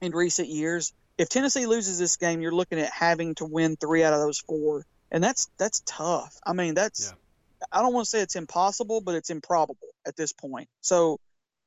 in 0.00 0.12
recent 0.12 0.48
years. 0.48 0.94
If 1.18 1.28
Tennessee 1.28 1.66
loses 1.66 1.98
this 1.98 2.16
game, 2.16 2.40
you're 2.40 2.50
looking 2.50 2.80
at 2.80 2.90
having 2.90 3.34
to 3.34 3.44
win 3.44 3.76
three 3.76 4.02
out 4.04 4.14
of 4.14 4.20
those 4.20 4.38
four, 4.38 4.86
and 5.10 5.22
that's 5.22 5.50
that's 5.58 5.82
tough. 5.84 6.34
I 6.46 6.54
mean, 6.54 6.72
that's 6.72 7.12
yeah. 7.12 7.68
I 7.70 7.82
don't 7.82 7.92
want 7.92 8.06
to 8.06 8.10
say 8.10 8.22
it's 8.22 8.36
impossible, 8.36 9.02
but 9.02 9.14
it's 9.14 9.28
improbable 9.28 9.88
at 10.06 10.16
this 10.16 10.32
point. 10.32 10.70
So 10.80 11.20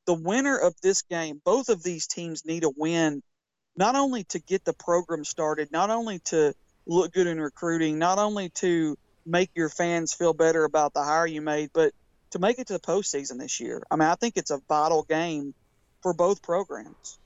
the 0.06 0.14
winner 0.14 0.58
of 0.58 0.74
this 0.82 1.02
game, 1.02 1.40
both 1.44 1.68
of 1.68 1.84
these 1.84 2.08
teams 2.08 2.44
need 2.44 2.64
a 2.64 2.70
win, 2.76 3.22
not 3.80 3.96
only 3.96 4.24
to 4.24 4.38
get 4.38 4.62
the 4.66 4.74
program 4.74 5.24
started, 5.24 5.72
not 5.72 5.88
only 5.88 6.18
to 6.18 6.54
look 6.86 7.14
good 7.14 7.26
in 7.26 7.40
recruiting, 7.40 7.98
not 7.98 8.18
only 8.18 8.50
to 8.50 8.98
make 9.24 9.50
your 9.54 9.70
fans 9.70 10.12
feel 10.12 10.34
better 10.34 10.64
about 10.64 10.92
the 10.92 11.02
hire 11.02 11.26
you 11.26 11.40
made, 11.40 11.70
but 11.72 11.94
to 12.32 12.38
make 12.38 12.58
it 12.58 12.66
to 12.66 12.74
the 12.74 12.78
postseason 12.78 13.38
this 13.38 13.58
year. 13.58 13.82
I 13.90 13.96
mean, 13.96 14.06
I 14.06 14.16
think 14.16 14.36
it's 14.36 14.50
a 14.50 14.60
vital 14.68 15.02
game 15.04 15.54
for 16.02 16.12
both 16.12 16.42
programs. 16.42 17.18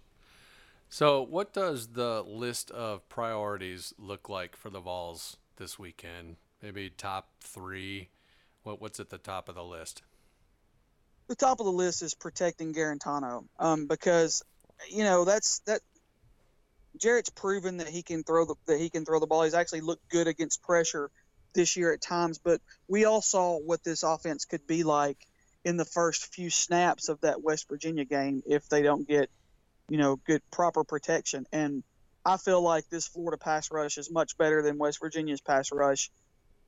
So, 0.89 1.23
what 1.23 1.53
does 1.53 1.89
the 1.89 2.23
list 2.23 2.71
of 2.71 3.09
priorities 3.09 3.93
look 3.99 4.29
like 4.29 4.55
for 4.55 4.71
the 4.71 4.81
Vols 4.81 5.39
this 5.57 5.77
weekend? 5.77 6.37
Maybe 6.63 6.89
top 6.89 7.31
three. 7.41 8.11
What 8.63 8.81
what's 8.81 9.01
at 9.01 9.11
the 9.11 9.19
top 9.19 9.49
of 9.49 9.57
the 9.57 9.65
list? 9.65 10.03
The 11.27 11.35
top 11.35 11.59
of 11.59 11.67
the 11.67 11.73
list 11.73 12.03
is 12.03 12.15
protecting 12.15 12.73
Guarantano 12.73 13.45
um, 13.59 13.89
because 13.89 14.45
you 14.89 15.03
know 15.03 15.25
that's 15.25 15.59
that 15.67 15.81
Jarrett's 16.99 17.31
proven 17.31 17.79
that 17.79 17.89
he 17.89 18.03
can 18.03 18.23
throw 18.23 18.45
the 18.45 18.55
that 18.67 18.79
he 18.79 18.91
can 18.91 19.05
throw 19.05 19.21
the 19.21 19.27
ball. 19.27 19.43
He's 19.43 19.55
actually 19.55 19.81
looked 19.81 20.09
good 20.09 20.27
against 20.27 20.63
pressure 20.63 21.11
this 21.55 21.77
year 21.77 21.93
at 21.93 22.01
times, 22.01 22.39
but 22.39 22.61
we 22.89 23.05
all 23.05 23.23
saw 23.23 23.59
what 23.59 23.85
this 23.85 24.03
offense 24.03 24.45
could 24.45 24.67
be 24.67 24.83
like 24.83 25.27
in 25.65 25.77
the 25.77 25.85
first 25.85 26.35
few 26.35 26.51
snaps 26.51 27.09
of 27.09 27.21
that 27.23 27.43
West 27.43 27.69
Virginia 27.69 28.05
game 28.05 28.43
if 28.47 28.69
they 28.69 28.83
don't 28.83 29.07
get, 29.09 29.31
you 29.89 29.97
know, 29.97 30.17
good 30.17 30.43
proper 30.51 30.85
protection. 30.85 31.47
And 31.53 31.83
I 32.25 32.37
feel 32.37 32.61
like 32.61 32.89
this 32.91 33.07
Florida 33.07 33.39
pass 33.39 33.71
rush 33.71 33.99
is 33.99 34.11
much 34.11 34.37
better 34.37 34.63
than 34.63 34.79
West 34.79 35.01
Virginia's 35.01 35.41
pass 35.41 35.73
rush. 35.73 36.11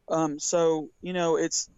Um, 0.09 0.39
so 0.39 0.89
you 1.03 1.13
know, 1.13 1.37
it's 1.37 1.69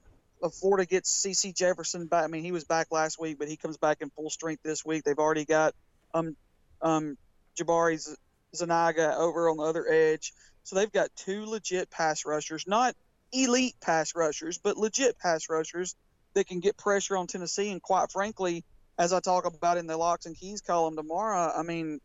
uh, 0.42 0.48
Florida 0.48 0.86
gets 0.86 1.10
CeCe 1.10 1.54
Jefferson 1.54 2.06
back. 2.06 2.24
I 2.24 2.26
mean, 2.28 2.44
he 2.44 2.52
was 2.52 2.64
back 2.64 2.88
last 2.90 3.20
week, 3.20 3.38
but 3.38 3.48
he 3.48 3.56
comes 3.56 3.76
back 3.76 3.98
in 4.00 4.10
full 4.10 4.30
strength 4.30 4.62
this 4.62 4.84
week. 4.84 5.04
They've 5.04 5.18
already 5.18 5.44
got 5.44 5.74
um, 6.14 6.36
um, 6.82 7.16
Jabari 7.58 8.16
Zuniga 8.54 9.16
over 9.16 9.48
on 9.48 9.56
the 9.56 9.64
other 9.64 9.86
edge. 9.88 10.32
So 10.64 10.76
they've 10.76 10.92
got 10.92 11.14
two 11.16 11.46
legit 11.46 11.90
pass 11.90 12.24
rushers, 12.26 12.66
not 12.66 12.94
elite 13.32 13.76
pass 13.80 14.14
rushers, 14.14 14.58
but 14.58 14.76
legit 14.76 15.18
pass 15.18 15.48
rushers 15.48 15.94
that 16.34 16.46
can 16.46 16.60
get 16.60 16.76
pressure 16.76 17.16
on 17.16 17.26
Tennessee. 17.26 17.70
And 17.70 17.82
quite 17.82 18.10
frankly, 18.12 18.64
as 18.98 19.12
I 19.12 19.20
talk 19.20 19.46
about 19.46 19.78
in 19.78 19.86
the 19.86 19.96
locks 19.96 20.26
and 20.26 20.36
keys 20.36 20.60
column 20.60 20.96
tomorrow, 20.96 21.52
I 21.56 21.62
mean, 21.62 22.00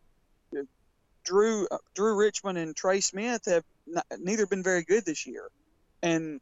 Drew 1.26 1.68
Drew 1.96 2.16
Richmond 2.16 2.58
and 2.58 2.76
Trey 2.76 3.00
Smith 3.00 3.46
have 3.46 3.64
not, 3.88 4.06
neither 4.20 4.46
been 4.46 4.64
very 4.64 4.84
good 4.84 5.06
this 5.06 5.26
year, 5.26 5.50
and 6.02 6.42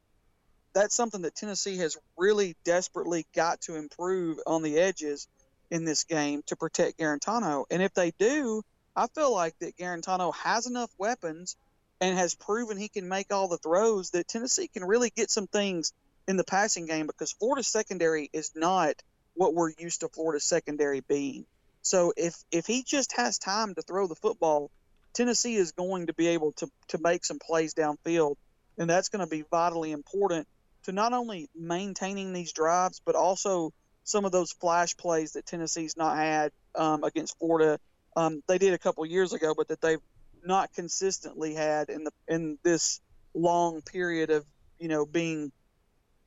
that's 0.73 0.95
something 0.95 1.21
that 1.21 1.35
Tennessee 1.35 1.77
has 1.77 1.97
really 2.17 2.55
desperately 2.63 3.25
got 3.35 3.61
to 3.61 3.75
improve 3.75 4.39
on 4.47 4.63
the 4.63 4.79
edges 4.79 5.27
in 5.69 5.85
this 5.85 6.03
game 6.05 6.43
to 6.47 6.55
protect 6.55 6.97
Guarantano. 6.97 7.65
And 7.69 7.81
if 7.81 7.93
they 7.93 8.11
do, 8.11 8.63
I 8.95 9.07
feel 9.07 9.31
like 9.33 9.57
that 9.59 9.77
Guarantano 9.77 10.33
has 10.35 10.67
enough 10.67 10.91
weapons 10.97 11.55
and 11.99 12.17
has 12.17 12.35
proven 12.35 12.77
he 12.77 12.89
can 12.89 13.07
make 13.07 13.31
all 13.31 13.47
the 13.47 13.57
throws 13.57 14.11
that 14.11 14.27
Tennessee 14.27 14.67
can 14.67 14.83
really 14.83 15.09
get 15.09 15.29
some 15.29 15.47
things 15.47 15.93
in 16.27 16.35
the 16.35 16.43
passing 16.43 16.85
game 16.85 17.07
because 17.07 17.31
Florida 17.31 17.63
secondary 17.63 18.29
is 18.33 18.51
not 18.55 18.95
what 19.35 19.53
we're 19.53 19.71
used 19.77 20.01
to 20.01 20.09
Florida 20.09 20.39
secondary 20.39 20.99
being. 21.01 21.45
So 21.83 22.13
if 22.17 22.35
if 22.51 22.65
he 22.65 22.83
just 22.83 23.13
has 23.13 23.37
time 23.37 23.75
to 23.75 23.81
throw 23.81 24.07
the 24.07 24.15
football, 24.15 24.69
Tennessee 25.13 25.55
is 25.55 25.71
going 25.71 26.07
to 26.07 26.13
be 26.13 26.27
able 26.27 26.51
to 26.53 26.69
to 26.89 26.97
make 26.99 27.25
some 27.25 27.39
plays 27.39 27.73
downfield, 27.73 28.35
and 28.77 28.89
that's 28.89 29.09
going 29.09 29.25
to 29.25 29.29
be 29.29 29.43
vitally 29.49 29.91
important 29.91 30.47
to 30.83 30.91
not 30.91 31.13
only 31.13 31.49
maintaining 31.55 32.33
these 32.33 32.51
drives 32.51 33.01
but 33.05 33.15
also 33.15 33.71
some 34.03 34.25
of 34.25 34.31
those 34.31 34.51
flash 34.51 34.97
plays 34.97 35.33
that 35.33 35.45
Tennessee's 35.45 35.95
not 35.95 36.17
had 36.17 36.51
um, 36.75 37.03
against 37.03 37.37
Florida 37.37 37.79
um, 38.15 38.43
they 38.47 38.57
did 38.57 38.73
a 38.73 38.77
couple 38.77 39.05
years 39.05 39.33
ago, 39.33 39.53
but 39.55 39.67
that 39.69 39.81
they've 39.81 39.99
not 40.43 40.73
consistently 40.73 41.53
had 41.53 41.89
in 41.89 42.03
the 42.03 42.11
in 42.27 42.57
this 42.63 42.99
long 43.33 43.81
period 43.81 44.29
of 44.29 44.45
you 44.79 44.87
know 44.87 45.05
being 45.05 45.51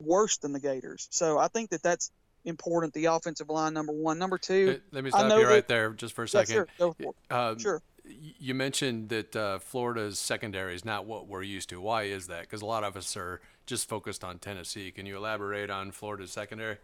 worse 0.01 0.39
than 0.39 0.53
the 0.53 0.61
Gators. 0.61 1.09
So 1.11 1.39
I 1.39 1.49
think 1.49 1.71
that 1.71 1.83
that's 1.83 2.11
important. 2.45 2.95
The 2.95 3.07
offensive 3.07 3.49
line, 3.49 3.75
number 3.75 3.93
one, 3.93 4.19
number 4.19 4.39
two. 4.39 4.81
Let 4.93 5.05
me 5.05 5.11
stop 5.11 5.31
you 5.31 5.47
right 5.47 5.57
that, 5.57 5.69
there 5.69 5.91
just 5.91 6.15
for 6.15 6.25
a 6.25 6.29
second. 6.29 6.55
Yeah, 6.55 6.65
sure, 6.79 6.95
go 6.99 7.15
for 7.29 7.37
um, 7.37 7.59
sure. 7.59 7.83
You 8.07 8.55
mentioned 8.55 9.09
that 9.09 9.35
uh, 9.35 9.59
Florida's 9.61 10.19
secondary 10.19 10.75
is 10.75 10.85
not 10.85 11.07
what 11.07 11.27
we're 11.27 11.43
used 11.43 11.71
to. 11.71 11.81
Why 11.81 12.03
is 12.03 12.27
that? 12.27 12.43
Because 12.43 12.61
a 12.61 12.67
lot 12.67 12.85
of 12.85 12.97
us 12.99 13.17
are 13.17 13.41
just 13.65 13.89
focused 13.89 14.23
on 14.23 14.39
Tennessee. 14.39 14.91
Can 14.91 15.07
you 15.07 15.17
elaborate 15.17 15.71
on 15.71 15.91
Florida's 15.91 16.31
secondary? 16.31 16.77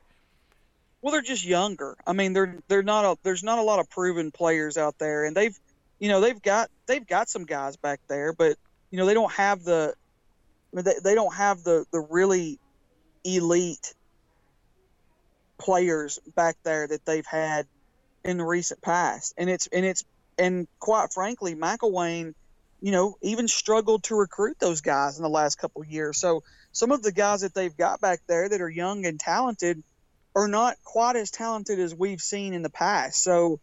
Well, 1.02 1.12
they're 1.12 1.22
just 1.22 1.44
younger. 1.44 1.96
I 2.06 2.12
mean, 2.12 2.32
they're 2.32 2.58
they're 2.68 2.82
not 2.82 3.04
a, 3.04 3.18
there's 3.22 3.42
not 3.42 3.58
a 3.58 3.62
lot 3.62 3.78
of 3.78 3.88
proven 3.88 4.30
players 4.30 4.76
out 4.76 4.98
there, 4.98 5.24
and 5.24 5.34
they've, 5.34 5.58
you 5.98 6.08
know, 6.08 6.20
they've 6.20 6.40
got 6.40 6.70
they've 6.86 7.06
got 7.06 7.28
some 7.28 7.44
guys 7.44 7.76
back 7.76 8.00
there, 8.08 8.32
but 8.32 8.56
you 8.90 8.98
know 8.98 9.06
they 9.06 9.14
don't 9.14 9.32
have 9.32 9.64
the, 9.64 9.94
they, 10.72 10.94
they 11.02 11.14
don't 11.14 11.34
have 11.34 11.62
the 11.64 11.86
the 11.90 12.00
really 12.00 12.58
elite 13.24 13.94
players 15.58 16.18
back 16.34 16.56
there 16.64 16.86
that 16.86 17.04
they've 17.06 17.26
had 17.26 17.66
in 18.24 18.36
the 18.36 18.44
recent 18.44 18.82
past, 18.82 19.34
and 19.38 19.48
it's 19.48 19.68
and 19.68 19.86
it's 19.86 20.04
and 20.38 20.66
quite 20.78 21.12
frankly, 21.12 21.54
McElwain, 21.54 22.34
you 22.82 22.92
know, 22.92 23.16
even 23.22 23.48
struggled 23.48 24.04
to 24.04 24.16
recruit 24.16 24.58
those 24.58 24.82
guys 24.82 25.16
in 25.16 25.22
the 25.22 25.30
last 25.30 25.56
couple 25.58 25.82
years. 25.84 26.18
So 26.18 26.42
some 26.72 26.92
of 26.92 27.02
the 27.02 27.12
guys 27.12 27.40
that 27.40 27.54
they've 27.54 27.76
got 27.76 28.00
back 28.02 28.20
there 28.26 28.48
that 28.48 28.60
are 28.60 28.68
young 28.68 29.06
and 29.06 29.18
talented 29.18 29.82
are 30.40 30.48
not 30.48 30.76
quite 30.84 31.16
as 31.16 31.30
talented 31.30 31.78
as 31.78 31.94
we've 31.94 32.20
seen 32.20 32.54
in 32.54 32.62
the 32.62 32.70
past. 32.70 33.22
So, 33.22 33.60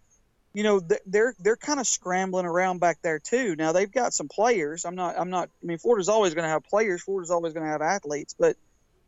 you 0.53 0.63
know, 0.63 0.79
they're 1.05 1.34
they're 1.39 1.57
kind 1.57 1.79
of 1.79 1.88
scrambling 1.88 2.46
around 2.46 2.79
back 2.79 3.00
there 3.01 3.19
too. 3.19 3.55
Now 3.55 3.72
they've 3.72 3.91
got 3.91 4.13
some 4.13 4.27
players. 4.27 4.86
I'm 4.86 4.96
not 4.96 5.15
I'm 5.17 5.29
not. 5.29 5.50
I 5.63 5.65
mean, 5.65 5.79
Florida's 5.79 6.10
always 6.10 6.34
going 6.34 6.43
to 6.43 6.50
have 6.50 6.63
players. 6.63 7.01
Florida's 7.01 7.31
always 7.31 7.53
going 7.53 7.65
to 7.65 7.72
have 7.72 7.81
athletes, 7.81 8.36
but 8.38 8.55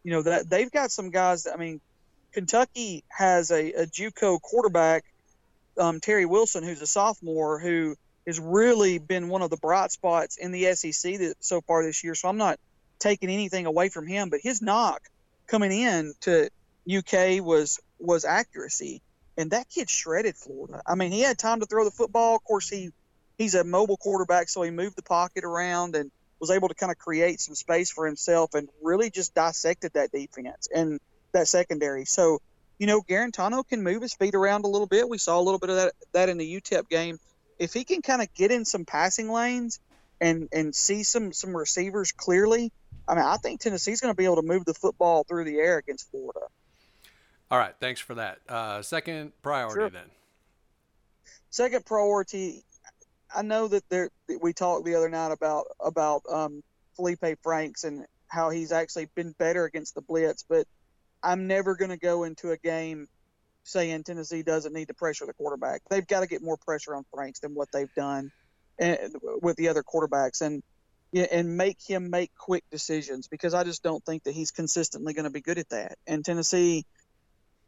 you 0.04 0.12
know 0.12 0.24
that 0.24 0.50
they've 0.50 0.72
got 0.72 0.92
some 0.92 1.12
guys. 1.12 1.44
That, 1.44 1.54
I 1.54 1.58
mean, 1.58 1.80
Kentucky 2.34 3.04
has 3.08 3.52
a, 3.52 3.72
a 3.74 3.86
JUCO 3.86 4.42
quarterback, 4.42 5.06
um, 5.78 6.00
Terry 6.00 6.26
Wilson, 6.26 6.64
who's 6.64 6.82
a 6.82 6.88
sophomore, 6.88 7.60
who 7.60 7.96
has 8.26 8.40
really 8.40 8.98
been 8.98 9.30
one 9.30 9.44
of 9.44 9.52
the 9.52 9.58
bright 9.58 9.92
spots 9.92 10.38
in 10.38 10.52
the 10.52 10.74
SEC 10.74 11.18
that, 11.20 11.36
so 11.40 11.62
far 11.62 11.84
this 11.84 12.04
year. 12.04 12.16
So 12.16 12.30
I'm 12.30 12.38
not 12.38 12.60
taking 13.00 13.30
anything 13.30 13.66
away 13.66 13.90
from 13.90 14.08
him, 14.08 14.30
but 14.30 14.40
his 14.42 14.62
knock 14.62 15.02
coming 15.48 15.72
in 15.72 16.14
to 16.22 16.50
UK 16.90 17.44
was 17.44 17.80
was 18.00 18.26
accuracy, 18.26 19.02
and 19.38 19.52
that 19.52 19.70
kid 19.70 19.90
shredded 19.90 20.36
Florida. 20.36 20.82
I 20.86 20.96
mean, 20.96 21.12
he 21.12 21.22
had 21.22 21.38
time 21.38 21.60
to 21.60 21.66
throw 21.66 21.86
the 21.86 21.92
football. 21.92 22.36
Of 22.36 22.44
course, 22.44 22.70
he 22.70 22.92
he's 23.38 23.56
a 23.56 23.64
mobile 23.64 23.98
quarterback, 23.98 24.50
so 24.50 24.62
he 24.62 24.72
moved 24.72 24.96
the 24.96 25.04
pocket 25.04 25.44
around 25.44 25.96
and 25.96 26.12
was 26.40 26.52
able 26.52 26.70
to 26.70 26.76
kind 26.76 26.92
of 26.92 26.98
create 26.98 27.40
some 27.40 27.56
space 27.56 27.92
for 27.92 28.06
himself 28.06 28.54
and 28.54 28.70
really 28.82 29.10
just 29.10 29.34
dissected 29.36 29.94
that 29.94 30.12
defense 30.12 30.70
and 30.74 31.00
that 31.34 31.48
secondary. 31.48 32.06
So, 32.06 32.40
you 32.78 32.88
know, 32.88 33.02
Guarantano 33.02 33.68
can 33.68 33.84
move 33.84 34.02
his 34.02 34.14
feet 34.14 34.36
around 34.36 34.64
a 34.66 34.70
little 34.70 34.88
bit. 34.88 35.10
We 35.10 35.18
saw 35.18 35.40
a 35.40 35.44
little 35.44 35.60
bit 35.60 35.70
of 35.70 35.76
that 35.78 35.94
that 36.14 36.30
in 36.30 36.38
the 36.38 36.62
UTEP 36.62 36.88
game. 36.90 37.20
If 37.58 37.74
he 37.74 37.84
can 37.84 38.02
kind 38.02 38.22
of 38.22 38.34
get 38.34 38.52
in 38.52 38.66
some 38.66 38.86
passing 38.86 39.30
lanes 39.30 39.80
and 40.22 40.48
and 40.52 40.74
see 40.74 41.04
some 41.04 41.34
some 41.34 41.56
receivers 41.56 42.12
clearly, 42.14 42.72
I 43.08 43.16
mean, 43.16 43.26
I 43.26 43.38
think 43.38 43.60
Tennessee's 43.60 44.02
going 44.02 44.14
to 44.14 44.18
be 44.18 44.26
able 44.26 44.38
to 44.38 44.48
move 44.48 44.66
the 44.66 44.74
football 44.74 45.24
through 45.24 45.46
the 45.46 45.58
air 45.58 45.78
against 45.78 46.10
Florida. 46.12 46.42
All 47.52 47.58
right, 47.58 47.74
thanks 47.80 48.00
for 48.00 48.16
that. 48.16 48.40
Uh, 48.48 48.82
second 48.82 49.32
priority 49.42 49.80
sure. 49.80 49.90
then. 49.90 50.10
Second 51.50 51.84
priority, 51.86 52.64
I 53.36 53.42
know 53.42 53.68
that 53.68 53.88
there 53.90 54.10
we 54.40 54.54
talked 54.54 54.86
the 54.86 54.96
other 54.96 55.10
night 55.10 55.32
about 55.32 55.66
about 55.84 56.22
um, 56.32 56.62
Feleipe 56.98 57.38
Franks 57.42 57.84
and 57.84 58.06
how 58.28 58.52
he's 58.52 58.72
actually 58.72 59.08
been 59.16 59.34
better 59.40 59.66
against 59.66 59.96
the 59.96 60.02
blitz, 60.02 60.46
but 60.48 60.68
I'm 61.24 61.48
never 61.48 61.76
going 61.76 61.90
to 61.90 61.98
go 61.98 62.24
into 62.24 62.52
a 62.52 62.58
game 62.58 63.08
saying 63.64 64.04
Tennessee 64.04 64.44
doesn't 64.44 64.74
need 64.74 64.90
to 64.90 64.94
pressure 64.94 65.26
the 65.26 65.34
quarterback. 65.34 65.82
They've 65.90 66.06
got 66.06 66.20
to 66.20 66.28
get 66.28 66.44
more 66.44 66.58
pressure 66.58 66.96
on 66.96 67.04
Franks 67.12 67.40
than 67.40 67.56
what 67.56 67.70
they've 67.74 67.94
done 67.96 68.32
eh, 68.78 69.10
with 69.42 69.58
the 69.58 69.70
other 69.70 69.82
quarterbacks 69.82 70.42
and 70.42 70.62
and 71.32 71.58
make 71.58 71.80
him 71.82 72.12
make 72.12 72.30
quick 72.36 72.64
decisions 72.70 73.28
because 73.28 73.56
I 73.56 73.64
just 73.64 73.82
don't 73.82 74.06
think 74.06 74.26
that 74.26 74.36
he's 74.36 74.52
consistently 74.52 75.16
going 75.16 75.24
to 75.24 75.32
be 75.32 75.42
good 75.42 75.58
at 75.58 75.70
that. 75.70 75.98
And 76.06 76.24
Tennessee– 76.24 76.86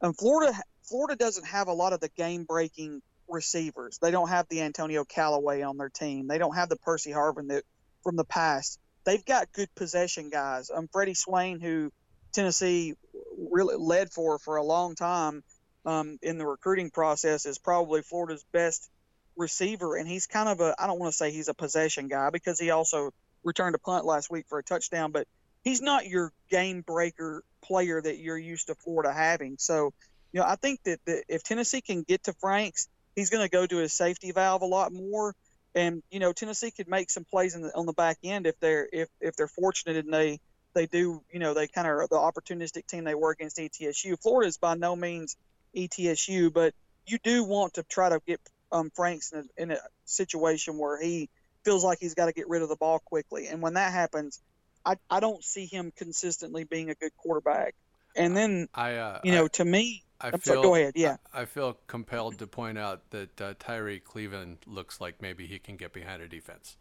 and 0.02 0.18
Florida, 0.18 0.58
Florida 0.84 1.16
doesn't 1.16 1.46
have 1.46 1.68
a 1.68 1.74
lot 1.74 1.94
of 1.94 2.00
the 2.00 2.10
game-breaking 2.10 3.02
receivers. 3.28 3.98
They 4.02 4.12
don't 4.12 4.30
have 4.30 4.48
the 4.50 4.62
Antonio 4.62 5.06
Callaway 5.06 5.62
on 5.62 5.78
their 5.78 5.90
team. 5.90 6.28
They 6.28 6.38
don't 6.38 6.56
have 6.56 6.70
the 6.70 6.76
Percy 6.76 7.12
Harvin 7.12 7.48
that 7.50 7.64
from 8.04 8.16
the 8.16 8.26
past. 8.26 8.80
they've 9.04 9.26
got 9.26 9.52
good 9.52 9.74
possession 9.76 10.30
guys. 10.30 10.70
Um, 10.74 10.88
Freddie 10.92 11.14
Swain, 11.14 11.60
who 11.60 11.92
Tennessee 12.34 12.96
really 13.38 13.76
led 13.76 14.12
for 14.12 14.40
for 14.40 14.58
a 14.58 14.64
long 14.64 14.96
time 14.96 15.44
um, 15.86 16.18
in 16.22 16.38
the 16.38 16.46
recruiting 16.46 16.92
process, 16.92 17.46
is 17.46 17.58
probably 17.58 18.02
Florida's 18.02 18.46
best 18.52 18.90
receiver, 19.36 19.96
and 19.96 20.08
he's 20.08 20.28
kind 20.28 20.50
of 20.50 20.60
a 20.60 20.76
I 20.78 20.88
don't 20.88 21.00
want 21.00 21.14
to 21.14 21.18
say 21.18 21.32
he's 21.32 21.48
a 21.48 21.54
possession 21.54 22.08
guy 22.08 22.30
because 22.30 22.60
he 22.60 22.70
also 22.70 23.12
returned 23.44 23.76
a 23.76 23.80
punt 23.80 24.06
last 24.06 24.30
week 24.30 24.46
for 24.48 24.60
a 24.60 24.64
touchdown, 24.64 25.12
but 25.12 25.28
he's 25.64 25.82
not 25.82 26.06
your 26.06 26.32
game 26.50 26.82
breaker 26.82 27.44
player 27.64 28.02
that 28.02 28.20
you're 28.20 28.38
used 28.38 28.68
to 28.68 28.76
Florida 28.76 29.14
having. 29.14 29.58
So, 29.60 29.94
you 30.32 30.40
know, 30.40 30.46
I 30.46 30.56
think 30.56 30.82
that, 30.84 31.00
if 31.06 31.44
Tennessee 31.44 31.82
can 31.82 32.04
get 32.04 32.24
to 32.24 32.34
Franks, 32.34 32.88
he's 33.16 33.30
going 33.30 33.44
to 33.44 33.50
go 33.50 33.66
to 33.66 33.78
his 33.78 33.94
safety 33.94 34.32
valve 34.32 34.62
a 34.62 34.66
lot 34.66 34.92
more. 34.92 35.36
And 35.74 36.04
you 36.12 36.20
know, 36.20 36.34
Tennessee 36.34 36.72
could 36.72 36.90
make 36.90 37.10
some 37.10 37.24
plays 37.24 37.54
the, 37.54 37.72
on 37.76 37.86
the 37.86 37.94
back 37.94 38.18
end 38.24 38.46
if 38.46 38.60
they're 38.60 38.88
if 38.92 39.08
if 39.22 39.36
they're 39.36 39.48
fortunate 39.48 40.04
and 40.04 40.14
they 40.14 40.40
they 40.74 40.86
do 40.86 41.24
you 41.32 41.40
know 41.40 41.54
they 41.54 41.68
kind 41.68 41.88
of 41.88 42.10
the 42.10 42.18
opportunistic 42.18 42.88
team 42.88 43.06
they 43.06 43.16
were 43.16 43.32
against 43.32 43.58
ETSU. 43.58 44.22
Florida 44.22 44.50
is 44.50 44.58
by 44.58 44.76
no 44.76 44.96
means 44.98 45.38
ETSU, 45.76 46.52
but 46.52 46.74
you 47.08 47.20
do 47.24 47.44
want 47.44 47.76
to 47.76 47.84
try 47.84 48.10
to 48.10 48.22
get 48.28 48.42
um, 48.72 48.92
Franks 48.94 49.32
in 49.32 49.40
a, 49.40 49.62
in 49.62 49.72
a 49.72 49.78
situation 50.06 50.78
where 50.78 51.02
he 51.02 51.30
feels 51.64 51.84
like 51.84 52.00
he's 52.00 52.16
got 52.16 52.26
to 52.26 52.34
get 52.34 52.50
rid 52.50 52.62
of 52.62 52.70
the 52.70 52.76
ball 52.76 53.00
quickly. 53.00 53.48
And 53.48 53.62
when 53.62 53.76
that 53.76 53.92
happens, 53.92 54.40
I, 54.86 54.96
I 55.10 55.20
don't 55.20 55.44
see 55.44 55.66
him 55.66 55.92
consistently 55.96 56.64
being 56.64 56.90
a 56.90 56.96
good 56.96 57.16
quarterback. 57.18 57.76
And 58.16 58.36
then, 58.36 58.68
I, 58.74 58.96
uh, 58.96 59.20
you 59.24 59.32
know, 59.32 59.46
I, 59.46 59.50
to 59.54 59.66
me, 59.66 60.04
I 60.20 60.28
I'm 60.28 60.40
feel, 60.40 60.56
sorry, 60.56 60.62
go 60.62 60.76
ahead. 60.76 60.94
Yeah. 60.96 61.18
I, 61.34 61.42
I 61.42 61.46
feel 61.46 61.78
compelled 61.88 62.40
to 62.40 62.48
point 62.48 62.78
out 62.78 63.10
that 63.12 63.42
uh, 63.42 63.54
Tyree 63.60 64.00
Cleveland 64.00 64.58
looks 64.66 65.00
like 65.00 65.22
maybe 65.22 65.48
he 65.48 65.60
can 65.60 65.78
get 65.78 65.94
behind 65.94 66.22
a 66.22 66.28
defense. 66.28 66.78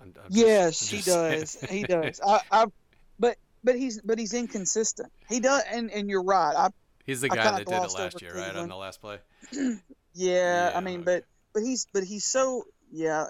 I'm, 0.00 0.14
I'm 0.24 0.30
yes, 0.30 0.78
just, 0.78 0.90
he 0.90 0.96
just 0.98 1.60
does. 1.60 1.70
he 1.70 1.82
does. 1.84 2.20
I, 2.24 2.40
I, 2.50 2.66
but 3.18 3.36
but 3.64 3.76
he's 3.76 4.00
but 4.00 4.18
he's 4.18 4.32
inconsistent. 4.32 5.10
He 5.28 5.40
does, 5.40 5.62
and 5.70 5.90
and 5.90 6.08
you're 6.08 6.22
right. 6.22 6.54
I 6.56 6.68
He's 7.04 7.22
the 7.22 7.30
guy 7.30 7.42
that 7.42 7.66
did 7.66 7.74
it 7.74 7.94
last 7.94 8.20
year, 8.20 8.36
right? 8.36 8.54
On 8.54 8.68
the 8.68 8.76
last 8.76 9.00
play. 9.00 9.18
yeah, 9.50 9.74
Yeah, 10.14 10.72
I 10.74 10.80
mean, 10.80 11.00
okay. 11.00 11.04
but 11.04 11.24
but 11.54 11.62
he's 11.62 11.86
but 11.92 12.04
he's 12.04 12.24
so 12.24 12.64
yeah. 12.92 13.24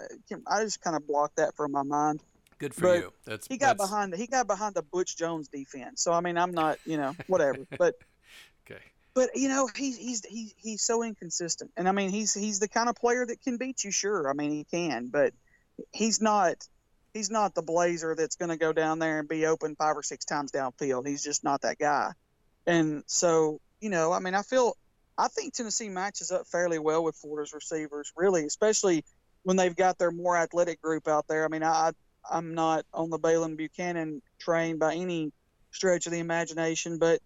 I 0.47 0.65
just 0.65 0.81
kind 0.83 0.97
of 0.97 1.07
blocked 1.07 1.37
that 1.37 1.55
from 1.55 1.73
my 1.73 1.85
mind. 1.85 2.21
Good 2.59 2.75
for 2.75 2.83
But 2.83 2.97
you. 2.97 3.13
That's 3.25 3.47
He 3.47 3.57
got 3.57 3.79
that's, 3.79 3.91
behind 3.91 4.15
he 4.15 4.27
got 4.27 4.47
behind 4.47 4.75
the 4.75 4.83
Butch 4.83 5.17
Jones 5.17 5.49
defense. 5.49 6.03
So 6.03 6.13
I 6.13 6.21
mean, 6.21 6.37
I'm 6.37 6.53
not 6.53 6.79
you 6.85 6.97
know 6.97 7.15
whatever, 7.27 7.67
but. 7.79 7.95
Okay. 8.71 8.81
But 9.15 9.31
you 9.35 9.49
know 9.49 9.69
he's 9.75 9.97
he's 9.97 10.25
he's 10.25 10.55
he's 10.57 10.83
so 10.83 11.03
inconsistent, 11.03 11.73
and 11.77 11.89
I 11.89 11.93
mean 11.93 12.11
he's 12.11 12.35
he's 12.35 12.61
the 12.61 12.69
kind 12.69 12.89
of 12.89 12.95
player 12.95 13.25
that 13.27 13.43
can 13.43 13.57
beat 13.57 13.83
you. 13.83 13.91
Sure, 13.91 14.29
I 14.31 14.33
mean 14.33 14.51
he 14.51 14.65
can, 14.65 15.09
but 15.09 15.33
he's 15.93 16.21
not 16.21 16.69
he's 17.15 17.31
not 17.31 17.55
the 17.55 17.63
blazer 17.63 18.15
that's 18.15 18.37
going 18.37 18.51
to 18.51 18.57
go 18.57 18.73
down 18.73 18.99
there 18.99 19.19
and 19.19 19.29
be 19.29 19.47
open 19.47 19.75
five 19.75 19.97
or 19.97 20.03
six 20.03 20.25
times 20.25 20.53
downfield. 20.53 21.07
He's 21.07 21.25
just 21.25 21.43
not 21.43 21.63
that 21.63 21.79
guy. 21.79 22.13
And 22.67 23.03
so 23.07 23.61
you 23.81 23.91
know, 23.91 24.13
I 24.13 24.21
mean, 24.21 24.35
I 24.35 24.43
feel 24.43 24.77
I 25.17 25.29
think 25.29 25.55
Tennessee 25.55 25.89
matches 25.89 26.31
up 26.31 26.47
fairly 26.47 26.79
well 26.79 27.03
with 27.03 27.17
Florida's 27.17 27.53
receivers, 27.53 28.13
really, 28.17 28.45
especially 28.45 29.05
when 29.43 29.57
they've 29.57 29.75
got 29.75 29.99
their 29.99 30.13
more 30.13 30.37
athletic 30.37 30.81
group 30.81 31.09
out 31.09 31.27
there. 31.27 31.45
I 31.45 31.49
mean, 31.49 31.65
I 31.65 31.93
I'm 32.31 32.55
not 32.55 32.85
on 32.93 33.11
the 33.11 33.19
Baylen 33.19 33.57
Buchanan 33.57 34.23
train 34.39 34.79
by 34.79 34.95
any 34.95 35.33
stretch 35.71 36.07
of 36.07 36.13
the 36.13 36.19
imagination, 36.19 36.99
but 36.99 37.21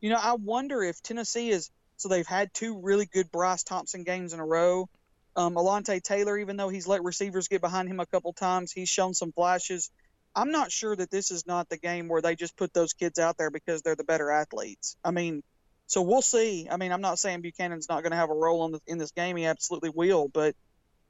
you 0.00 0.10
know, 0.10 0.18
I 0.20 0.34
wonder 0.34 0.82
if 0.82 1.02
Tennessee 1.02 1.50
is 1.50 1.70
so 1.96 2.08
they've 2.08 2.26
had 2.26 2.54
two 2.54 2.78
really 2.78 3.06
good 3.06 3.30
Bryce 3.32 3.64
Thompson 3.64 4.04
games 4.04 4.32
in 4.32 4.38
a 4.38 4.46
row. 4.46 4.88
Um, 5.34 5.54
Alontae 5.54 6.00
Taylor, 6.00 6.38
even 6.38 6.56
though 6.56 6.68
he's 6.68 6.86
let 6.86 7.02
receivers 7.02 7.48
get 7.48 7.60
behind 7.60 7.88
him 7.88 7.98
a 7.98 8.06
couple 8.06 8.32
times, 8.32 8.70
he's 8.70 8.88
shown 8.88 9.14
some 9.14 9.32
flashes. 9.32 9.90
I'm 10.34 10.52
not 10.52 10.70
sure 10.70 10.94
that 10.94 11.10
this 11.10 11.32
is 11.32 11.46
not 11.46 11.68
the 11.68 11.76
game 11.76 12.06
where 12.06 12.22
they 12.22 12.36
just 12.36 12.56
put 12.56 12.72
those 12.72 12.92
kids 12.92 13.18
out 13.18 13.36
there 13.36 13.50
because 13.50 13.82
they're 13.82 13.96
the 13.96 14.04
better 14.04 14.30
athletes. 14.30 14.96
I 15.04 15.10
mean, 15.10 15.42
so 15.88 16.02
we'll 16.02 16.22
see. 16.22 16.68
I 16.70 16.76
mean, 16.76 16.92
I'm 16.92 17.00
not 17.00 17.18
saying 17.18 17.40
Buchanan's 17.40 17.88
not 17.88 18.02
going 18.02 18.12
to 18.12 18.16
have 18.16 18.30
a 18.30 18.34
role 18.34 18.64
in, 18.66 18.72
the, 18.72 18.80
in 18.86 18.98
this 18.98 19.10
game. 19.10 19.36
He 19.36 19.46
absolutely 19.46 19.90
will. 19.90 20.28
But, 20.28 20.54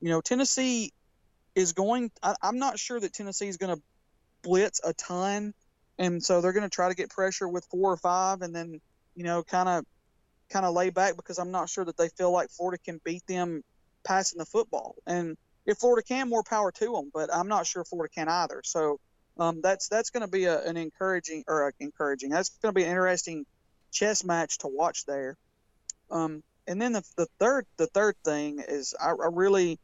you 0.00 0.08
know, 0.08 0.22
Tennessee 0.22 0.92
is 1.54 1.72
going, 1.72 2.10
I, 2.22 2.34
I'm 2.42 2.58
not 2.58 2.78
sure 2.78 2.98
that 2.98 3.12
Tennessee 3.12 3.48
is 3.48 3.56
going 3.56 3.76
to 3.76 3.82
blitz 4.42 4.80
a 4.84 4.92
ton. 4.92 5.54
And 5.98 6.22
so 6.22 6.40
they're 6.40 6.52
going 6.52 6.68
to 6.68 6.74
try 6.74 6.88
to 6.88 6.94
get 6.94 7.10
pressure 7.10 7.48
with 7.48 7.66
four 7.70 7.92
or 7.92 7.96
five 7.96 8.42
and 8.42 8.54
then, 8.54 8.80
you 9.14 9.24
know, 9.24 9.42
kind 9.42 9.68
of 9.68 9.84
kind 10.48 10.64
of 10.64 10.74
lay 10.74 10.90
back 10.90 11.16
because 11.16 11.38
I'm 11.38 11.50
not 11.50 11.68
sure 11.68 11.84
that 11.84 11.96
they 11.96 12.08
feel 12.08 12.30
like 12.30 12.50
Florida 12.50 12.78
can 12.82 13.00
beat 13.04 13.26
them 13.26 13.62
passing 14.04 14.38
the 14.38 14.46
football. 14.46 14.94
And 15.06 15.36
if 15.66 15.78
Florida 15.78 16.02
can, 16.06 16.28
more 16.28 16.42
power 16.42 16.72
to 16.72 16.92
them. 16.92 17.10
But 17.12 17.34
I'm 17.34 17.48
not 17.48 17.66
sure 17.66 17.84
Florida 17.84 18.12
can 18.12 18.28
either. 18.28 18.62
So 18.64 19.00
um, 19.38 19.60
that's 19.62 19.88
that's 19.88 20.10
going 20.10 20.24
to 20.24 20.30
be 20.30 20.44
a, 20.44 20.62
an 20.62 20.76
encouraging 20.76 21.44
or 21.46 21.68
a, 21.68 21.72
encouraging. 21.80 22.30
That's 22.30 22.50
going 22.62 22.72
to 22.72 22.76
be 22.76 22.84
an 22.84 22.90
interesting 22.90 23.44
chess 23.92 24.24
match 24.24 24.58
to 24.58 24.68
watch 24.68 25.04
there. 25.06 25.36
Um, 26.10 26.42
and 26.66 26.80
then 26.80 26.92
the, 26.92 27.02
the 27.16 27.26
third 27.38 27.66
the 27.76 27.86
third 27.86 28.16
thing 28.24 28.62
is 28.66 28.94
I, 29.00 29.10
I 29.10 29.28
really 29.32 29.78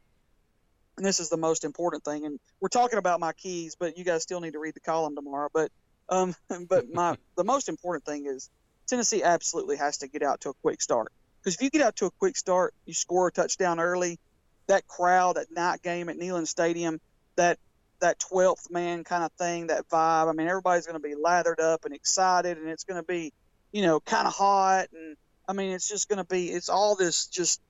and 0.97 1.05
this 1.05 1.21
is 1.21 1.29
the 1.29 1.37
most 1.37 1.65
important 1.65 2.05
thing 2.05 2.25
and 2.25 2.39
we're 2.61 2.69
talking 2.69 2.99
about 2.99 3.21
my 3.21 3.33
keys 3.33 3.77
but 3.79 3.97
you 3.99 4.05
guys 4.05 4.23
still 4.23 4.41
need 4.41 4.53
to 4.53 4.59
read 4.59 4.75
the 4.75 4.81
column 4.81 5.15
tomorrow 5.15 5.49
but 5.53 5.71
um 6.09 6.35
but 6.69 6.93
my 6.93 7.17
the 7.37 7.45
most 7.45 7.69
important 7.69 8.05
thing 8.05 8.27
is 8.27 8.51
Tennessee 8.87 9.23
absolutely 9.23 9.77
has 9.77 9.99
to 9.99 10.09
get 10.09 10.23
out 10.23 10.43
to 10.43 10.51
a 10.51 10.55
quick 10.63 10.83
start 10.83 11.13
because 11.41 11.55
if 11.55 11.63
you 11.63 11.71
get 11.71 11.83
out 11.83 11.97
to 11.97 12.07
a 12.07 12.11
quick 12.11 12.37
start 12.37 12.75
you 12.85 12.95
score 12.95 13.29
a 13.29 13.33
touchdown 13.33 13.81
early 13.81 14.19
that 14.67 14.87
crowd 14.87 15.37
at 15.37 15.51
night 15.51 15.83
game 15.83 16.09
at 16.09 16.17
Neyland 16.17 16.47
Stadium 16.47 17.01
that 17.37 17.59
that 18.01 18.19
12th 18.19 18.71
man 18.71 19.05
kind 19.05 19.25
of 19.25 19.33
thing 19.33 19.69
that 19.69 19.89
vibe 19.89 20.29
I 20.29 20.33
mean 20.33 20.49
everybody's 20.49 20.87
going 20.87 21.01
to 21.01 21.09
be 21.09 21.15
lathered 21.15 21.61
up 21.61 21.85
and 21.85 21.95
excited 21.95 22.59
and 22.59 22.69
it's 22.69 22.85
going 22.85 23.01
to 23.01 23.07
be 23.07 23.33
you 23.73 23.83
know 23.83 24.01
kind 24.01 24.27
of 24.27 24.35
hot 24.35 24.89
and 24.93 25.17
I 25.49 25.53
mean, 25.53 25.73
it's 25.73 25.89
just 25.89 26.09
going 26.09 26.19
to 26.19 26.25
be, 26.25 26.51
it's 26.51 26.69
all 26.69 26.95
this 26.95 27.27
just, 27.27 27.61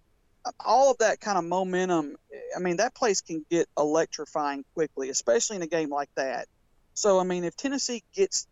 all 0.64 0.90
of 0.90 0.98
that 0.98 1.20
kind 1.20 1.38
of 1.38 1.44
momentum. 1.44 2.16
I 2.54 2.58
mean, 2.58 2.76
that 2.78 2.94
place 2.94 3.20
can 3.20 3.44
get 3.50 3.68
electrifying 3.78 4.64
quickly, 4.74 5.08
especially 5.08 5.56
in 5.56 5.62
a 5.62 5.66
game 5.66 5.90
like 5.90 6.10
that. 6.16 6.48
So, 6.94 7.18
I 7.18 7.24
mean, 7.24 7.44
if 7.44 7.56
Tennessee 7.56 8.02
gets, 8.14 8.46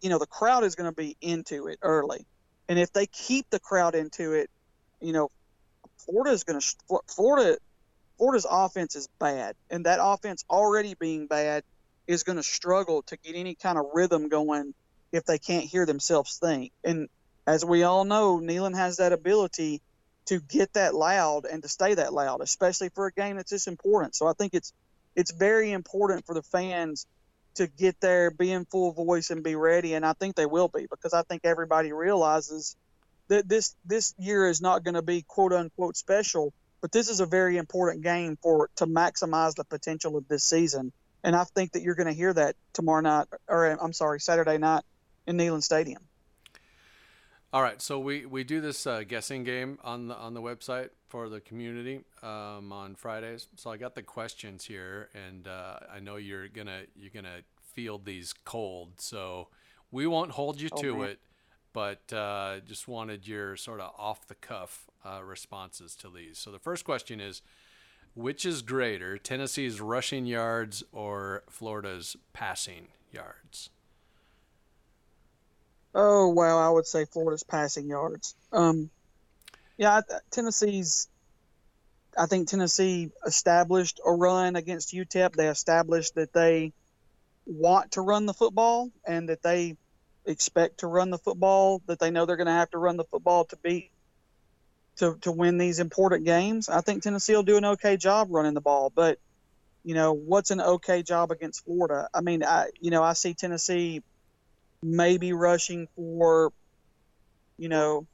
you 0.00 0.10
know, 0.10 0.18
the 0.18 0.26
crowd 0.26 0.64
is 0.64 0.74
going 0.74 0.90
to 0.90 0.96
be 0.96 1.16
into 1.20 1.68
it 1.68 1.78
early. 1.82 2.26
And 2.68 2.78
if 2.78 2.92
they 2.92 3.06
keep 3.06 3.48
the 3.50 3.60
crowd 3.60 3.94
into 3.94 4.32
it, 4.32 4.50
you 5.00 5.12
know, 5.12 5.30
Florida 5.98 6.32
is 6.32 6.44
going 6.44 6.60
to, 6.60 7.00
Florida, 7.06 7.58
Florida's 8.16 8.46
offense 8.48 8.96
is 8.96 9.08
bad. 9.18 9.54
And 9.70 9.86
that 9.86 10.00
offense 10.02 10.44
already 10.50 10.94
being 10.94 11.26
bad 11.26 11.62
is 12.06 12.24
going 12.24 12.36
to 12.36 12.42
struggle 12.42 13.02
to 13.02 13.16
get 13.16 13.36
any 13.36 13.54
kind 13.54 13.78
of 13.78 13.86
rhythm 13.92 14.28
going 14.28 14.74
if 15.12 15.24
they 15.24 15.38
can't 15.38 15.64
hear 15.64 15.86
themselves 15.86 16.38
think. 16.38 16.72
And, 16.84 17.08
as 17.46 17.64
we 17.64 17.82
all 17.82 18.04
know, 18.04 18.40
Neyland 18.40 18.76
has 18.76 18.98
that 18.98 19.14
ability 19.14 19.80
to 20.28 20.40
get 20.40 20.74
that 20.74 20.94
loud 20.94 21.46
and 21.46 21.62
to 21.62 21.68
stay 21.68 21.94
that 21.94 22.12
loud, 22.12 22.42
especially 22.42 22.90
for 22.90 23.06
a 23.06 23.12
game 23.12 23.36
that's 23.36 23.50
this 23.50 23.66
important. 23.66 24.14
So 24.14 24.26
I 24.26 24.34
think 24.34 24.52
it's 24.52 24.72
it's 25.16 25.32
very 25.32 25.72
important 25.72 26.26
for 26.26 26.34
the 26.34 26.42
fans 26.42 27.06
to 27.54 27.66
get 27.66 27.98
there, 28.00 28.30
be 28.30 28.52
in 28.52 28.66
full 28.66 28.92
voice, 28.92 29.30
and 29.30 29.42
be 29.42 29.56
ready. 29.56 29.94
And 29.94 30.04
I 30.04 30.12
think 30.12 30.36
they 30.36 30.46
will 30.46 30.68
be 30.68 30.86
because 30.88 31.14
I 31.14 31.22
think 31.22 31.42
everybody 31.44 31.92
realizes 31.92 32.76
that 33.28 33.48
this 33.48 33.74
this 33.86 34.14
year 34.18 34.46
is 34.48 34.60
not 34.60 34.84
going 34.84 34.94
to 34.94 35.02
be 35.02 35.22
quote 35.22 35.54
unquote 35.54 35.96
special, 35.96 36.52
but 36.82 36.92
this 36.92 37.08
is 37.08 37.20
a 37.20 37.26
very 37.26 37.56
important 37.56 38.02
game 38.02 38.38
for 38.42 38.68
to 38.76 38.86
maximize 38.86 39.54
the 39.54 39.64
potential 39.64 40.16
of 40.18 40.28
this 40.28 40.44
season. 40.44 40.92
And 41.24 41.34
I 41.34 41.44
think 41.44 41.72
that 41.72 41.82
you're 41.82 41.94
going 41.94 42.06
to 42.06 42.12
hear 42.12 42.34
that 42.34 42.54
tomorrow 42.74 43.00
night, 43.00 43.28
or 43.48 43.66
I'm 43.66 43.94
sorry, 43.94 44.20
Saturday 44.20 44.58
night 44.58 44.84
in 45.26 45.38
Neyland 45.38 45.62
Stadium. 45.62 46.07
All 47.50 47.62
right, 47.62 47.80
so 47.80 47.98
we, 47.98 48.26
we 48.26 48.44
do 48.44 48.60
this 48.60 48.86
uh, 48.86 49.04
guessing 49.08 49.42
game 49.42 49.78
on 49.82 50.08
the 50.08 50.16
on 50.16 50.34
the 50.34 50.42
website 50.42 50.90
for 51.06 51.30
the 51.30 51.40
community 51.40 52.04
um, 52.22 52.72
on 52.72 52.94
Fridays. 52.94 53.48
So 53.56 53.70
I 53.70 53.78
got 53.78 53.94
the 53.94 54.02
questions 54.02 54.66
here, 54.66 55.08
and 55.14 55.48
uh, 55.48 55.78
I 55.90 55.98
know 55.98 56.16
you're 56.16 56.48
gonna 56.48 56.82
you're 56.94 57.10
gonna 57.10 57.40
field 57.62 58.04
these 58.04 58.34
cold. 58.44 59.00
So 59.00 59.48
we 59.90 60.06
won't 60.06 60.32
hold 60.32 60.60
you 60.60 60.68
to 60.80 61.04
it, 61.04 61.20
but 61.72 62.12
uh, 62.12 62.58
just 62.66 62.86
wanted 62.86 63.26
your 63.26 63.56
sort 63.56 63.80
of 63.80 63.94
off 63.96 64.26
the 64.26 64.34
cuff 64.34 64.86
uh, 65.02 65.22
responses 65.24 65.94
to 65.96 66.10
these. 66.10 66.38
So 66.38 66.50
the 66.50 66.58
first 66.58 66.84
question 66.84 67.18
is, 67.18 67.40
which 68.14 68.44
is 68.44 68.60
greater, 68.60 69.16
Tennessee's 69.16 69.80
rushing 69.80 70.26
yards 70.26 70.84
or 70.92 71.44
Florida's 71.48 72.14
passing 72.34 72.88
yards? 73.10 73.70
Oh 75.94 76.28
well, 76.32 76.58
I 76.58 76.68
would 76.68 76.86
say 76.86 77.04
Florida's 77.06 77.44
passing 77.44 77.88
yards. 77.88 78.34
Um, 78.52 78.90
yeah, 79.76 80.00
Tennessee's. 80.30 81.08
I 82.16 82.26
think 82.26 82.48
Tennessee 82.48 83.10
established 83.26 84.00
a 84.04 84.12
run 84.12 84.56
against 84.56 84.92
UTEP. 84.92 85.34
They 85.34 85.48
established 85.48 86.14
that 86.16 86.32
they 86.32 86.72
want 87.46 87.92
to 87.92 88.00
run 88.00 88.26
the 88.26 88.34
football 88.34 88.90
and 89.06 89.28
that 89.28 89.42
they 89.42 89.76
expect 90.26 90.80
to 90.80 90.86
run 90.86 91.10
the 91.10 91.18
football. 91.18 91.82
That 91.86 91.98
they 91.98 92.10
know 92.10 92.26
they're 92.26 92.36
going 92.36 92.48
to 92.48 92.52
have 92.52 92.70
to 92.70 92.78
run 92.78 92.96
the 92.96 93.04
football 93.04 93.44
to 93.46 93.56
beat 93.62 93.90
to 94.98 95.16
to 95.22 95.32
win 95.32 95.58
these 95.58 95.80
important 95.80 96.24
games. 96.24 96.68
I 96.68 96.80
think 96.80 97.02
Tennessee 97.02 97.34
will 97.34 97.42
do 97.42 97.56
an 97.56 97.64
okay 97.64 97.96
job 97.96 98.28
running 98.30 98.54
the 98.54 98.60
ball, 98.60 98.92
but 98.94 99.18
you 99.84 99.94
know, 99.94 100.12
what's 100.12 100.50
an 100.50 100.60
okay 100.60 101.02
job 101.02 101.30
against 101.30 101.64
Florida? 101.64 102.08
I 102.12 102.20
mean, 102.20 102.44
I 102.44 102.70
you 102.80 102.90
know 102.90 103.02
I 103.02 103.14
see 103.14 103.34
Tennessee 103.34 104.02
maybe 104.82 105.32
rushing 105.32 105.88
for, 105.96 106.52
you 107.56 107.68
know, 107.68 108.06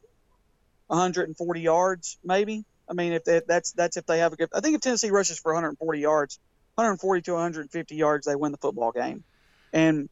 140 0.89 1.61
yards, 1.61 2.19
maybe. 2.25 2.65
I 2.89 2.93
mean, 2.93 3.13
if 3.13 3.25
that, 3.25 3.47
that's 3.47 3.73
that's 3.73 3.97
if 3.97 4.07
they 4.07 4.19
have 4.19 4.33
a 4.33 4.37
good. 4.37 4.49
I 4.55 4.61
think 4.61 4.75
if 4.75 4.81
Tennessee 4.83 5.11
rushes 5.11 5.39
for 5.39 5.53
140 5.53 6.01
yards, 6.01 6.39
140 6.75 7.23
to 7.23 7.33
150 7.33 7.95
yards, 7.97 8.27
they 8.27 8.37
win 8.37 8.53
the 8.53 8.59
football 8.59 8.93
game. 8.93 9.25
And 9.73 10.09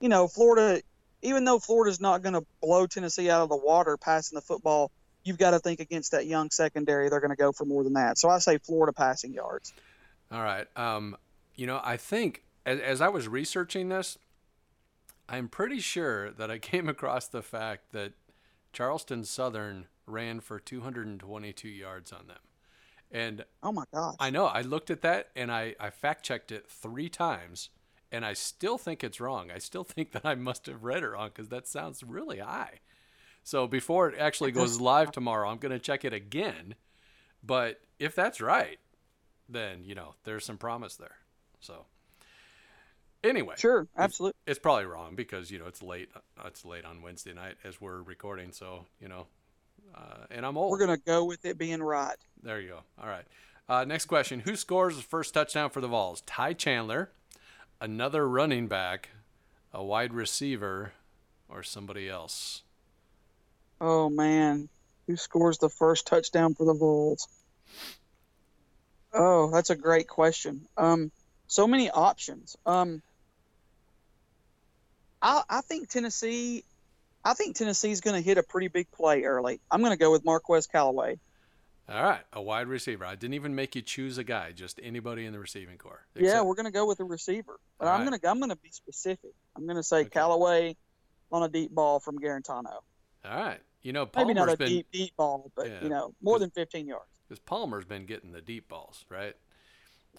you 0.00 0.08
know, 0.08 0.28
Florida, 0.28 0.82
even 1.22 1.44
though 1.44 1.58
Florida's 1.58 2.00
not 2.00 2.22
going 2.22 2.34
to 2.34 2.44
blow 2.62 2.86
Tennessee 2.86 3.28
out 3.30 3.42
of 3.42 3.48
the 3.48 3.56
water 3.56 3.96
passing 3.96 4.36
the 4.36 4.42
football, 4.42 4.90
you've 5.24 5.38
got 5.38 5.50
to 5.50 5.58
think 5.58 5.80
against 5.80 6.12
that 6.12 6.26
young 6.26 6.50
secondary, 6.50 7.08
they're 7.08 7.20
going 7.20 7.30
to 7.30 7.36
go 7.36 7.52
for 7.52 7.64
more 7.64 7.84
than 7.84 7.94
that. 7.94 8.18
So 8.18 8.28
I 8.28 8.38
say 8.38 8.58
Florida 8.58 8.92
passing 8.92 9.32
yards. 9.32 9.72
All 10.30 10.42
right. 10.42 10.66
Um, 10.76 11.16
you 11.54 11.66
know, 11.66 11.80
I 11.82 11.96
think 11.96 12.42
as, 12.64 12.80
as 12.80 13.00
I 13.00 13.08
was 13.08 13.28
researching 13.28 13.88
this, 13.88 14.18
I'm 15.28 15.48
pretty 15.48 15.80
sure 15.80 16.30
that 16.32 16.50
I 16.50 16.58
came 16.58 16.88
across 16.88 17.28
the 17.28 17.42
fact 17.42 17.92
that 17.92 18.12
Charleston 18.72 19.24
Southern 19.24 19.86
ran 20.06 20.40
for 20.40 20.60
222 20.60 21.68
yards 21.68 22.12
on 22.12 22.26
them. 22.28 22.38
And 23.10 23.44
oh 23.62 23.72
my 23.72 23.84
gosh. 23.92 24.16
I 24.18 24.30
know. 24.30 24.46
I 24.46 24.62
looked 24.62 24.90
at 24.90 25.02
that 25.02 25.28
and 25.36 25.50
I, 25.50 25.74
I 25.78 25.90
fact 25.90 26.24
checked 26.24 26.52
it 26.52 26.68
three 26.68 27.08
times 27.08 27.70
and 28.12 28.24
I 28.24 28.32
still 28.32 28.78
think 28.78 29.02
it's 29.02 29.20
wrong. 29.20 29.50
I 29.50 29.58
still 29.58 29.84
think 29.84 30.12
that 30.12 30.24
I 30.24 30.34
must 30.34 30.66
have 30.66 30.84
read 30.84 31.02
it 31.02 31.08
wrong 31.08 31.30
because 31.34 31.48
that 31.48 31.66
sounds 31.66 32.02
really 32.02 32.38
high. 32.38 32.80
So 33.42 33.68
before 33.68 34.08
it 34.08 34.18
actually 34.18 34.50
goes 34.50 34.80
live 34.80 35.12
tomorrow, 35.12 35.48
I'm 35.48 35.58
going 35.58 35.72
to 35.72 35.78
check 35.78 36.04
it 36.04 36.12
again. 36.12 36.74
But 37.44 37.80
if 38.00 38.14
that's 38.14 38.40
right, 38.40 38.80
then, 39.48 39.84
you 39.84 39.94
know, 39.94 40.14
there's 40.24 40.44
some 40.44 40.58
promise 40.58 40.96
there. 40.96 41.18
So 41.60 41.86
anyway, 43.24 43.54
sure, 43.58 43.86
absolutely. 43.96 44.36
It's, 44.46 44.58
it's, 44.58 44.62
probably 44.62 44.86
wrong 44.86 45.14
because, 45.14 45.50
you 45.50 45.58
know, 45.58 45.66
it's 45.66 45.82
late. 45.82 46.10
It's 46.44 46.64
late 46.64 46.84
on 46.84 47.02
Wednesday 47.02 47.32
night 47.32 47.56
as 47.64 47.80
we're 47.80 48.02
recording. 48.02 48.52
So, 48.52 48.86
you 49.00 49.08
know, 49.08 49.26
uh, 49.94 50.26
and 50.30 50.44
I'm 50.44 50.56
old. 50.56 50.70
We're 50.70 50.84
going 50.84 50.98
to 50.98 51.04
go 51.04 51.24
with 51.24 51.44
it 51.44 51.58
being 51.58 51.82
right. 51.82 52.16
There 52.42 52.60
you 52.60 52.68
go. 52.68 52.80
All 53.00 53.08
right. 53.08 53.24
Uh, 53.68 53.84
next 53.84 54.06
question. 54.06 54.40
Who 54.40 54.56
scores 54.56 54.96
the 54.96 55.02
first 55.02 55.34
touchdown 55.34 55.70
for 55.70 55.80
the 55.80 55.88
Vols? 55.88 56.20
Ty 56.22 56.52
Chandler, 56.52 57.10
another 57.80 58.28
running 58.28 58.68
back, 58.68 59.10
a 59.72 59.82
wide 59.82 60.12
receiver, 60.12 60.92
or 61.48 61.62
somebody 61.62 62.08
else? 62.08 62.62
Oh 63.80 64.08
man, 64.08 64.68
who 65.06 65.16
scores 65.16 65.58
the 65.58 65.68
first 65.68 66.06
touchdown 66.06 66.54
for 66.54 66.64
the 66.64 66.74
Vols? 66.74 67.28
Oh, 69.12 69.50
that's 69.50 69.70
a 69.70 69.76
great 69.76 70.08
question. 70.08 70.66
Um, 70.76 71.10
so 71.46 71.66
many 71.66 71.90
options. 71.90 72.56
Um, 72.66 73.02
I, 75.22 75.42
I 75.48 75.60
think 75.62 75.88
Tennessee. 75.88 76.64
I 77.24 77.34
think 77.34 77.56
Tennessee's 77.56 78.00
going 78.00 78.14
to 78.14 78.22
hit 78.22 78.38
a 78.38 78.42
pretty 78.44 78.68
big 78.68 78.88
play 78.92 79.24
early. 79.24 79.60
I'm 79.68 79.80
going 79.80 79.92
to 79.92 79.98
go 79.98 80.12
with 80.12 80.24
Marquez 80.24 80.68
Callaway. 80.68 81.18
All 81.88 82.02
right, 82.02 82.22
a 82.32 82.42
wide 82.42 82.66
receiver. 82.66 83.04
I 83.04 83.14
didn't 83.14 83.34
even 83.34 83.54
make 83.54 83.76
you 83.76 83.82
choose 83.82 84.18
a 84.18 84.24
guy, 84.24 84.50
just 84.52 84.80
anybody 84.82 85.24
in 85.24 85.32
the 85.32 85.38
receiving 85.38 85.78
corps. 85.78 86.04
Except... 86.14 86.34
Yeah, 86.34 86.42
we're 86.42 86.54
going 86.54 86.66
to 86.66 86.72
go 86.72 86.86
with 86.86 86.98
a 87.00 87.04
receiver. 87.04 87.58
But 87.78 87.86
All 87.86 87.94
I'm 87.94 88.00
right. 88.00 88.08
going 88.08 88.20
to 88.20 88.28
I'm 88.28 88.38
going 88.38 88.50
to 88.50 88.56
be 88.56 88.70
specific. 88.70 89.30
I'm 89.56 89.66
going 89.66 89.76
to 89.76 89.84
say 89.84 89.98
okay. 89.98 90.10
Callaway 90.10 90.76
on 91.30 91.42
a 91.44 91.48
deep 91.48 91.72
ball 91.72 92.00
from 92.00 92.18
Guarantano. 92.18 92.80
All 93.24 93.40
right. 93.40 93.60
You 93.82 93.92
know, 93.92 94.04
Palmer's 94.04 94.28
maybe 94.28 94.38
not 94.40 94.52
a 94.52 94.56
been, 94.56 94.68
deep 94.68 94.86
deep 94.92 95.16
ball, 95.16 95.50
but 95.54 95.68
yeah, 95.68 95.82
you 95.82 95.88
know, 95.88 96.12
more 96.20 96.40
than 96.40 96.50
15 96.50 96.88
yards. 96.88 97.04
Because 97.28 97.38
Palmer's 97.40 97.84
been 97.84 98.04
getting 98.04 98.32
the 98.32 98.40
deep 98.40 98.68
balls, 98.68 99.04
right? 99.08 99.36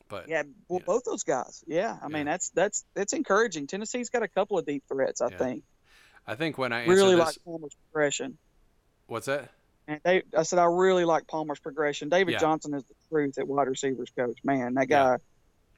But 0.09 0.29
yeah, 0.29 0.43
well, 0.67 0.81
both 0.85 1.03
those 1.03 1.23
guys. 1.23 1.63
Yeah, 1.67 1.97
I 2.01 2.05
yeah. 2.05 2.15
mean 2.15 2.25
that's 2.25 2.49
that's 2.49 2.85
that's 2.93 3.13
encouraging. 3.13 3.67
Tennessee's 3.67 4.09
got 4.09 4.23
a 4.23 4.27
couple 4.27 4.57
of 4.57 4.65
deep 4.65 4.83
threats, 4.87 5.21
I 5.21 5.29
yeah. 5.29 5.37
think. 5.37 5.63
I 6.25 6.35
think 6.35 6.57
when 6.57 6.73
I 6.73 6.85
really 6.85 7.15
this, 7.15 7.25
like 7.25 7.35
Palmer's 7.45 7.75
progression. 7.91 8.37
What's 9.07 9.27
that? 9.27 9.49
And 9.87 10.01
they, 10.03 10.23
I 10.37 10.43
said 10.43 10.59
I 10.59 10.65
really 10.65 11.05
like 11.05 11.27
Palmer's 11.27 11.59
progression. 11.59 12.09
David 12.09 12.33
yeah. 12.33 12.39
Johnson 12.39 12.73
is 12.73 12.83
the 12.83 12.95
truth 13.09 13.37
at 13.37 13.47
wide 13.47 13.67
receivers 13.67 14.11
coach. 14.15 14.37
Man, 14.43 14.73
that 14.73 14.87
guy, 14.87 15.17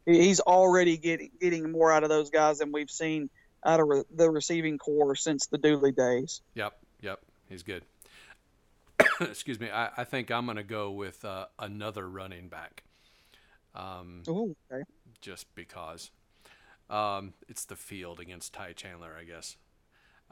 he's 0.06 0.40
already 0.40 0.98
getting 0.98 1.32
getting 1.40 1.72
more 1.72 1.92
out 1.92 2.04
of 2.04 2.10
those 2.10 2.32
guys 2.32 2.60
than 2.60 2.72
we've 2.72 2.90
seen 2.90 3.30
out 3.64 3.80
of 3.80 3.88
re- 3.88 4.04
the 4.16 4.30
receiving 4.30 4.78
corps 4.78 5.16
since 5.16 5.48
the 5.48 5.58
Dooley 5.58 5.92
days. 5.92 6.42
Yep, 6.56 6.74
yep, 7.02 7.20
he's 7.50 7.64
good. 7.64 7.84
Excuse 9.22 9.60
me. 9.60 9.70
I, 9.70 9.90
I 9.98 10.04
think 10.04 10.32
I'm 10.32 10.46
going 10.46 10.58
to 10.58 10.64
go 10.64 10.92
with 10.92 11.24
uh, 11.24 11.46
another 11.58 12.08
running 12.10 12.48
back. 12.48 12.84
Um, 13.76 14.24
Ooh, 14.28 14.56
okay. 14.72 14.84
Just 15.22 15.54
because. 15.56 16.12
Um, 16.90 17.34
it's 17.48 17.66
the 17.66 17.76
field 17.76 18.20
against 18.20 18.54
Ty 18.54 18.74
Chandler, 18.74 19.16
I 19.20 19.24
guess. 19.24 19.58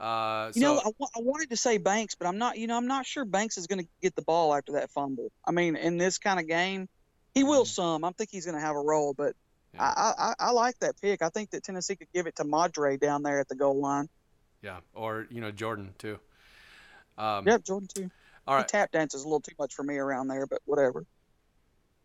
Uh, 0.00 0.52
you 0.54 0.62
so, 0.62 0.74
know, 0.74 0.80
I, 0.80 0.84
w- 0.84 1.08
I 1.16 1.20
wanted 1.20 1.50
to 1.50 1.56
say 1.56 1.78
Banks, 1.78 2.14
but 2.14 2.26
I'm 2.26 2.38
not. 2.38 2.56
You 2.56 2.66
know, 2.66 2.76
I'm 2.76 2.86
not 2.86 3.06
sure 3.06 3.24
Banks 3.24 3.58
is 3.58 3.66
going 3.66 3.80
to 3.80 3.88
get 4.02 4.14
the 4.14 4.22
ball 4.22 4.54
after 4.54 4.72
that 4.72 4.90
fumble. 4.90 5.30
I 5.44 5.50
mean, 5.50 5.76
in 5.76 5.98
this 5.98 6.18
kind 6.18 6.38
of 6.38 6.46
game, 6.46 6.88
he 7.34 7.44
will 7.44 7.62
mm-hmm. 7.62 7.68
some. 7.68 8.04
I 8.04 8.10
think 8.12 8.30
he's 8.30 8.44
going 8.44 8.56
to 8.56 8.60
have 8.60 8.76
a 8.76 8.80
role, 8.80 9.14
but 9.14 9.34
yeah. 9.74 9.82
I, 9.82 10.12
I, 10.18 10.34
I 10.38 10.50
like 10.52 10.78
that 10.80 11.00
pick. 11.00 11.22
I 11.22 11.28
think 11.30 11.50
that 11.50 11.64
Tennessee 11.64 11.96
could 11.96 12.12
give 12.12 12.26
it 12.26 12.36
to 12.36 12.44
Madre 12.44 12.96
down 12.96 13.22
there 13.22 13.40
at 13.40 13.48
the 13.48 13.56
goal 13.56 13.80
line. 13.80 14.08
Yeah, 14.62 14.78
or 14.94 15.26
you 15.30 15.40
know 15.40 15.50
Jordan 15.50 15.94
too. 15.98 16.18
Um, 17.16 17.46
yep, 17.46 17.64
Jordan 17.64 17.88
too. 17.92 18.10
All 18.46 18.54
right. 18.56 18.64
He 18.64 18.68
tap 18.68 18.92
dances 18.92 19.22
a 19.22 19.26
little 19.26 19.40
too 19.40 19.54
much 19.58 19.74
for 19.74 19.82
me 19.82 19.96
around 19.96 20.28
there, 20.28 20.46
but 20.46 20.60
whatever. 20.64 21.04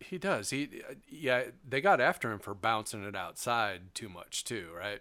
He 0.08 0.18
does. 0.18 0.50
He 0.50 0.82
yeah. 1.08 1.44
They 1.68 1.80
got 1.80 2.00
after 2.00 2.30
him 2.30 2.38
for 2.38 2.54
bouncing 2.54 3.04
it 3.04 3.16
outside 3.16 3.94
too 3.94 4.08
much 4.08 4.44
too, 4.44 4.68
right? 4.76 5.00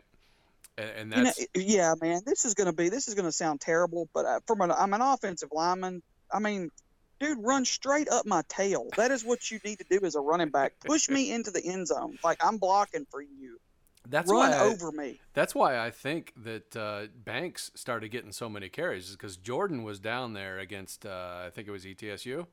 and, 0.78 1.14
and 1.14 1.28
that's 1.28 1.40
you 1.40 1.46
know, 1.56 1.62
yeah, 1.62 1.94
man. 2.02 2.22
This 2.26 2.46
is 2.46 2.54
gonna 2.54 2.74
be 2.74 2.90
this 2.90 3.08
is 3.08 3.14
gonna 3.14 3.32
sound 3.32 3.62
terrible, 3.62 4.10
but 4.14 4.26
uh, 4.26 4.40
from 4.48 4.62
an 4.62 4.72
I'm 4.72 4.94
an 4.94 5.02
offensive 5.02 5.50
lineman. 5.52 6.02
I 6.32 6.40
mean, 6.40 6.72
dude, 7.20 7.38
run 7.42 7.66
straight 7.66 8.10
up 8.10 8.26
my 8.26 8.44
tail. 8.48 8.88
That 8.98 9.12
is 9.12 9.24
what 9.24 9.52
you 9.52 9.60
need 9.64 9.80
to 9.80 9.86
do 9.90 10.06
as 10.06 10.16
a 10.16 10.22
running 10.22 10.50
back. 10.50 10.74
Push 10.86 11.10
me 11.10 11.32
into 11.32 11.52
the 11.52 11.64
end 11.64 11.88
zone, 11.88 12.18
like 12.24 12.44
I'm 12.44 12.58
blocking 12.58 13.06
for 13.10 13.22
you. 13.22 13.60
That's 14.10 14.30
run 14.30 14.52
why 14.52 14.58
I, 14.58 14.62
over 14.64 14.92
me. 14.92 15.20
That's 15.34 15.56
why 15.56 15.80
I 15.80 15.90
think 15.90 16.34
that 16.44 16.76
uh, 16.76 17.04
Banks 17.24 17.72
started 17.76 18.10
getting 18.10 18.32
so 18.32 18.50
many 18.50 18.68
carries, 18.68 19.10
is 19.10 19.16
because 19.16 19.38
Jordan 19.38 19.84
was 19.84 20.00
down 20.00 20.34
there 20.34 20.60
against 20.60 21.06
uh, 21.06 21.44
I 21.46 21.50
think 21.52 21.68
it 21.68 21.72
was 21.72 21.86
ETSU, 21.86 22.48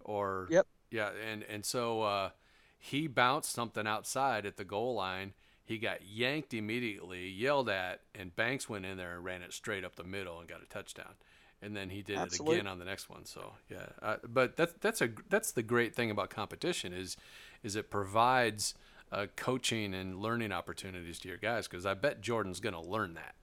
or 0.00 0.48
yep, 0.50 0.66
yeah, 0.90 1.10
and 1.30 1.42
and 1.44 1.64
so 1.64 2.02
uh, 2.02 2.30
he 2.78 3.06
bounced 3.06 3.52
something 3.52 3.86
outside 3.86 4.46
at 4.46 4.56
the 4.56 4.64
goal 4.64 4.94
line 4.94 5.34
he 5.70 5.78
got 5.78 6.04
yanked 6.04 6.52
immediately, 6.52 7.28
yelled 7.28 7.68
at, 7.68 8.00
and 8.12 8.34
Banks 8.34 8.68
went 8.68 8.84
in 8.84 8.96
there 8.96 9.14
and 9.14 9.24
ran 9.24 9.40
it 9.40 9.52
straight 9.52 9.84
up 9.84 9.94
the 9.94 10.02
middle 10.02 10.40
and 10.40 10.48
got 10.48 10.60
a 10.60 10.66
touchdown. 10.66 11.14
And 11.62 11.76
then 11.76 11.90
he 11.90 12.02
did 12.02 12.18
Absolutely. 12.18 12.56
it 12.56 12.58
again 12.58 12.72
on 12.72 12.80
the 12.80 12.84
next 12.84 13.08
one. 13.08 13.24
So 13.24 13.52
yeah, 13.70 13.86
uh, 14.02 14.16
but 14.26 14.56
that's 14.56 14.74
that's 14.80 15.00
a 15.00 15.10
that's 15.28 15.52
the 15.52 15.62
great 15.62 15.94
thing 15.94 16.10
about 16.10 16.28
competition 16.28 16.92
is 16.92 17.16
is 17.62 17.76
it 17.76 17.88
provides 17.88 18.74
uh, 19.12 19.26
coaching 19.36 19.94
and 19.94 20.20
learning 20.20 20.50
opportunities 20.50 21.20
to 21.20 21.28
your 21.28 21.36
guys 21.36 21.68
because 21.68 21.86
I 21.86 21.94
bet 21.94 22.20
Jordan's 22.20 22.58
going 22.58 22.74
to 22.74 22.80
learn 22.80 23.14
that. 23.14 23.36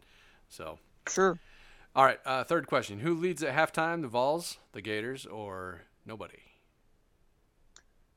So 0.50 0.80
sure. 1.08 1.40
All 1.96 2.04
right, 2.04 2.20
uh, 2.26 2.44
third 2.44 2.68
question: 2.68 3.00
Who 3.00 3.14
leads 3.14 3.42
at 3.42 3.56
halftime? 3.56 4.02
The 4.02 4.10
Vols, 4.10 4.58
the 4.74 4.82
Gators, 4.82 5.26
or 5.26 5.84
nobody? 6.06 6.47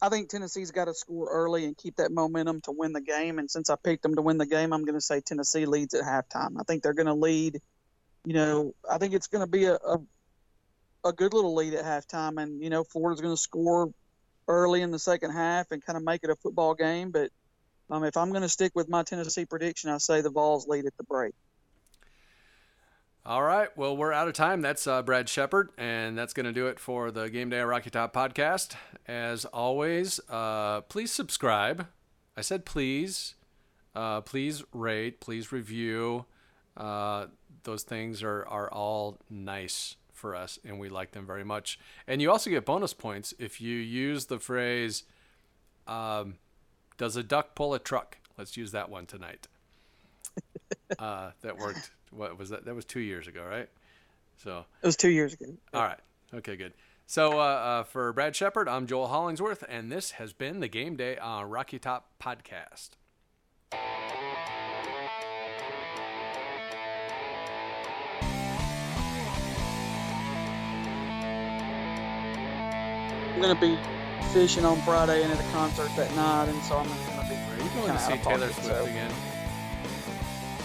I 0.03 0.09
think 0.09 0.31
Tennessee's 0.31 0.71
got 0.71 0.87
to 0.87 0.95
score 0.95 1.29
early 1.31 1.67
and 1.67 1.77
keep 1.77 1.97
that 1.97 2.11
momentum 2.11 2.63
to 2.63 2.73
win 2.73 2.93
the 2.93 3.03
game. 3.03 3.39
And 3.39 3.51
since 3.51 3.69
I 3.69 3.77
picked 3.77 4.03
them 4.03 4.17
to 4.17 4.23
win 4.23 4.39
the 4.39 4.47
game, 4.47 4.73
I'm 4.73 4.85
going 4.85 4.95
to 4.95 5.01
say 5.01 5.21
Tennessee 5.21 5.67
leads 5.67 5.93
at 5.93 6.05
halftime. 6.05 6.59
I 6.59 6.63
think 6.63 6.83
they're 6.83 6.95
going 6.95 7.07
to 7.07 7.15
lead. 7.15 7.61
You 8.25 8.35
know, 8.35 8.75
I 8.91 8.99
think 8.99 9.15
it's 9.15 9.27
going 9.27 9.45
to 9.45 9.51
be 9.51 9.65
a, 9.65 9.75
a, 9.75 9.99
a 11.05 11.13
good 11.13 11.35
little 11.35 11.55
lead 11.55 11.75
at 11.75 11.85
halftime, 11.85 12.43
and 12.43 12.63
you 12.63 12.71
know, 12.71 12.85
Florida's 12.85 13.21
going 13.21 13.35
to 13.35 13.41
score 13.41 13.93
early 14.49 14.83
in 14.83 14.91
the 14.91 14.99
second 14.99 15.33
half 15.33 15.71
and 15.71 15.85
kind 15.85 15.97
of 15.97 16.03
make 16.03 16.23
it 16.25 16.31
a 16.31 16.37
football 16.37 16.75
game. 16.75 17.11
But 17.11 17.31
um, 17.91 18.05
if 18.05 18.17
I'm 18.17 18.31
going 18.31 18.43
to 18.43 18.49
stick 18.49 18.73
with 18.75 18.89
my 18.89 19.03
Tennessee 19.03 19.45
prediction, 19.45 19.91
I 19.91 19.99
say 19.99 20.21
the 20.23 20.31
Vols 20.31 20.67
lead 20.67 20.87
at 20.87 20.97
the 20.97 21.05
break. 21.05 21.35
All 23.27 23.43
right. 23.43 23.69
Well, 23.77 23.97
we're 23.97 24.15
out 24.15 24.29
of 24.29 24.35
time. 24.35 24.63
That's 24.63 24.87
uh, 24.87 25.03
Brad 25.03 25.29
Shepard, 25.29 25.71
and 25.77 26.17
that's 26.17 26.33
going 26.33 26.47
to 26.47 26.53
do 26.53 26.69
it 26.69 26.81
for 26.81 27.11
the 27.11 27.29
Game 27.29 27.51
Day 27.51 27.61
Rocky 27.61 27.91
Top 27.91 28.15
podcast. 28.15 28.75
As 29.07 29.45
always, 29.45 30.21
uh, 30.31 30.81
please 30.83 31.13
subscribe. 31.13 31.87
I 32.35 32.41
said 32.41 32.65
please. 32.65 33.35
Uh, 33.95 34.23
please 34.23 34.65
rate. 34.73 35.21
Please 35.21 35.53
review. 35.53 36.25
Uh, 36.79 37.27
those 37.65 37.83
things 37.83 38.23
are, 38.23 38.47
are 38.47 38.73
all 38.73 39.19
nice 39.29 39.97
for 40.15 40.35
us, 40.35 40.59
and 40.65 40.81
we 40.81 40.89
like 40.89 41.11
them 41.13 41.27
very 41.27 41.45
much. 41.45 41.79
And 42.07 42.23
you 42.23 42.31
also 42.31 42.49
get 42.49 42.65
bonus 42.65 42.95
points 42.95 43.35
if 43.39 43.61
you 43.61 43.77
use 43.77 44.27
the 44.27 44.39
phrase, 44.39 45.03
um, 45.87 46.37
Does 46.97 47.17
a 47.17 47.23
duck 47.23 47.55
pull 47.55 47.75
a 47.75 47.79
truck? 47.79 48.17
Let's 48.39 48.57
use 48.57 48.73
that 48.73 48.89
one 48.89 49.05
tonight. 49.05 49.47
Uh, 50.99 51.31
that 51.43 51.57
worked 51.59 51.91
what 52.11 52.39
was 52.39 52.51
that? 52.51 52.65
That 52.65 52.75
was 52.75 52.85
two 52.85 53.01
years 53.01 53.29
ago, 53.29 53.45
right? 53.45 53.69
So 54.43 54.65
it 54.83 54.87
was 54.87 54.97
two 54.97 55.11
years 55.11 55.35
ago. 55.35 55.47
All 55.73 55.83
right. 55.83 55.99
Okay, 56.35 56.57
good. 56.57 56.73
So 57.07 57.41
uh, 57.41 57.43
uh, 57.43 57.83
for 57.85 58.13
Brad 58.13 58.37
Shepard, 58.37 58.69
I'm 58.69 58.87
Joel 58.87 59.09
Hollingsworth, 59.09 59.65
and 59.69 59.91
this 59.91 60.13
has 60.13 60.33
been 60.33 60.61
the 60.61 60.69
Game 60.69 60.97
Day 60.97 61.19
on 61.19 61.49
Rocky 61.49 61.79
Top 61.79 62.11
Podcast. 62.23 62.91
I'm 73.33 73.41
gonna 73.41 73.61
be 73.61 73.79
fishing 74.33 74.65
on 74.65 74.81
Friday 74.83 75.23
and 75.23 75.33
at 75.33 75.41
a 75.41 75.51
concert 75.51 75.91
that 75.97 76.15
night, 76.15 76.49
and 76.49 76.63
so 76.63 76.77
I'm 76.77 76.87
gonna 76.87 77.29
be. 77.29 77.35
Are 77.35 77.65
you 77.65 77.71
going 77.75 77.93
to 77.93 77.99
see 77.99 78.13
Taylor 78.19 78.49
pocket, 78.49 78.55
Swift 78.55 78.67
so- 78.67 78.85
again? 78.85 79.11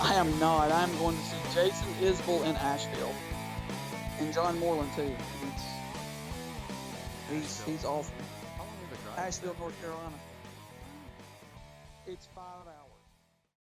I 0.01 0.15
am 0.15 0.39
not. 0.39 0.71
I'm 0.71 0.95
going 0.97 1.15
to 1.15 1.23
see 1.23 1.37
Jason 1.53 1.87
Isbell 2.01 2.45
in 2.45 2.55
Asheville, 2.57 3.15
and 4.19 4.33
John 4.33 4.59
Moreland 4.59 4.89
too. 4.95 5.15
He's 5.41 5.63
he's, 7.31 7.63
he's 7.63 7.85
awesome. 7.85 8.13
How 8.57 8.63
long 8.63 8.73
of 8.91 8.99
a 8.99 9.01
drive? 9.03 9.27
Asheville, 9.27 9.55
North 9.59 9.81
Carolina. 9.81 10.15
It's 12.07 12.27
five 12.35 12.67
hours. 12.67 12.84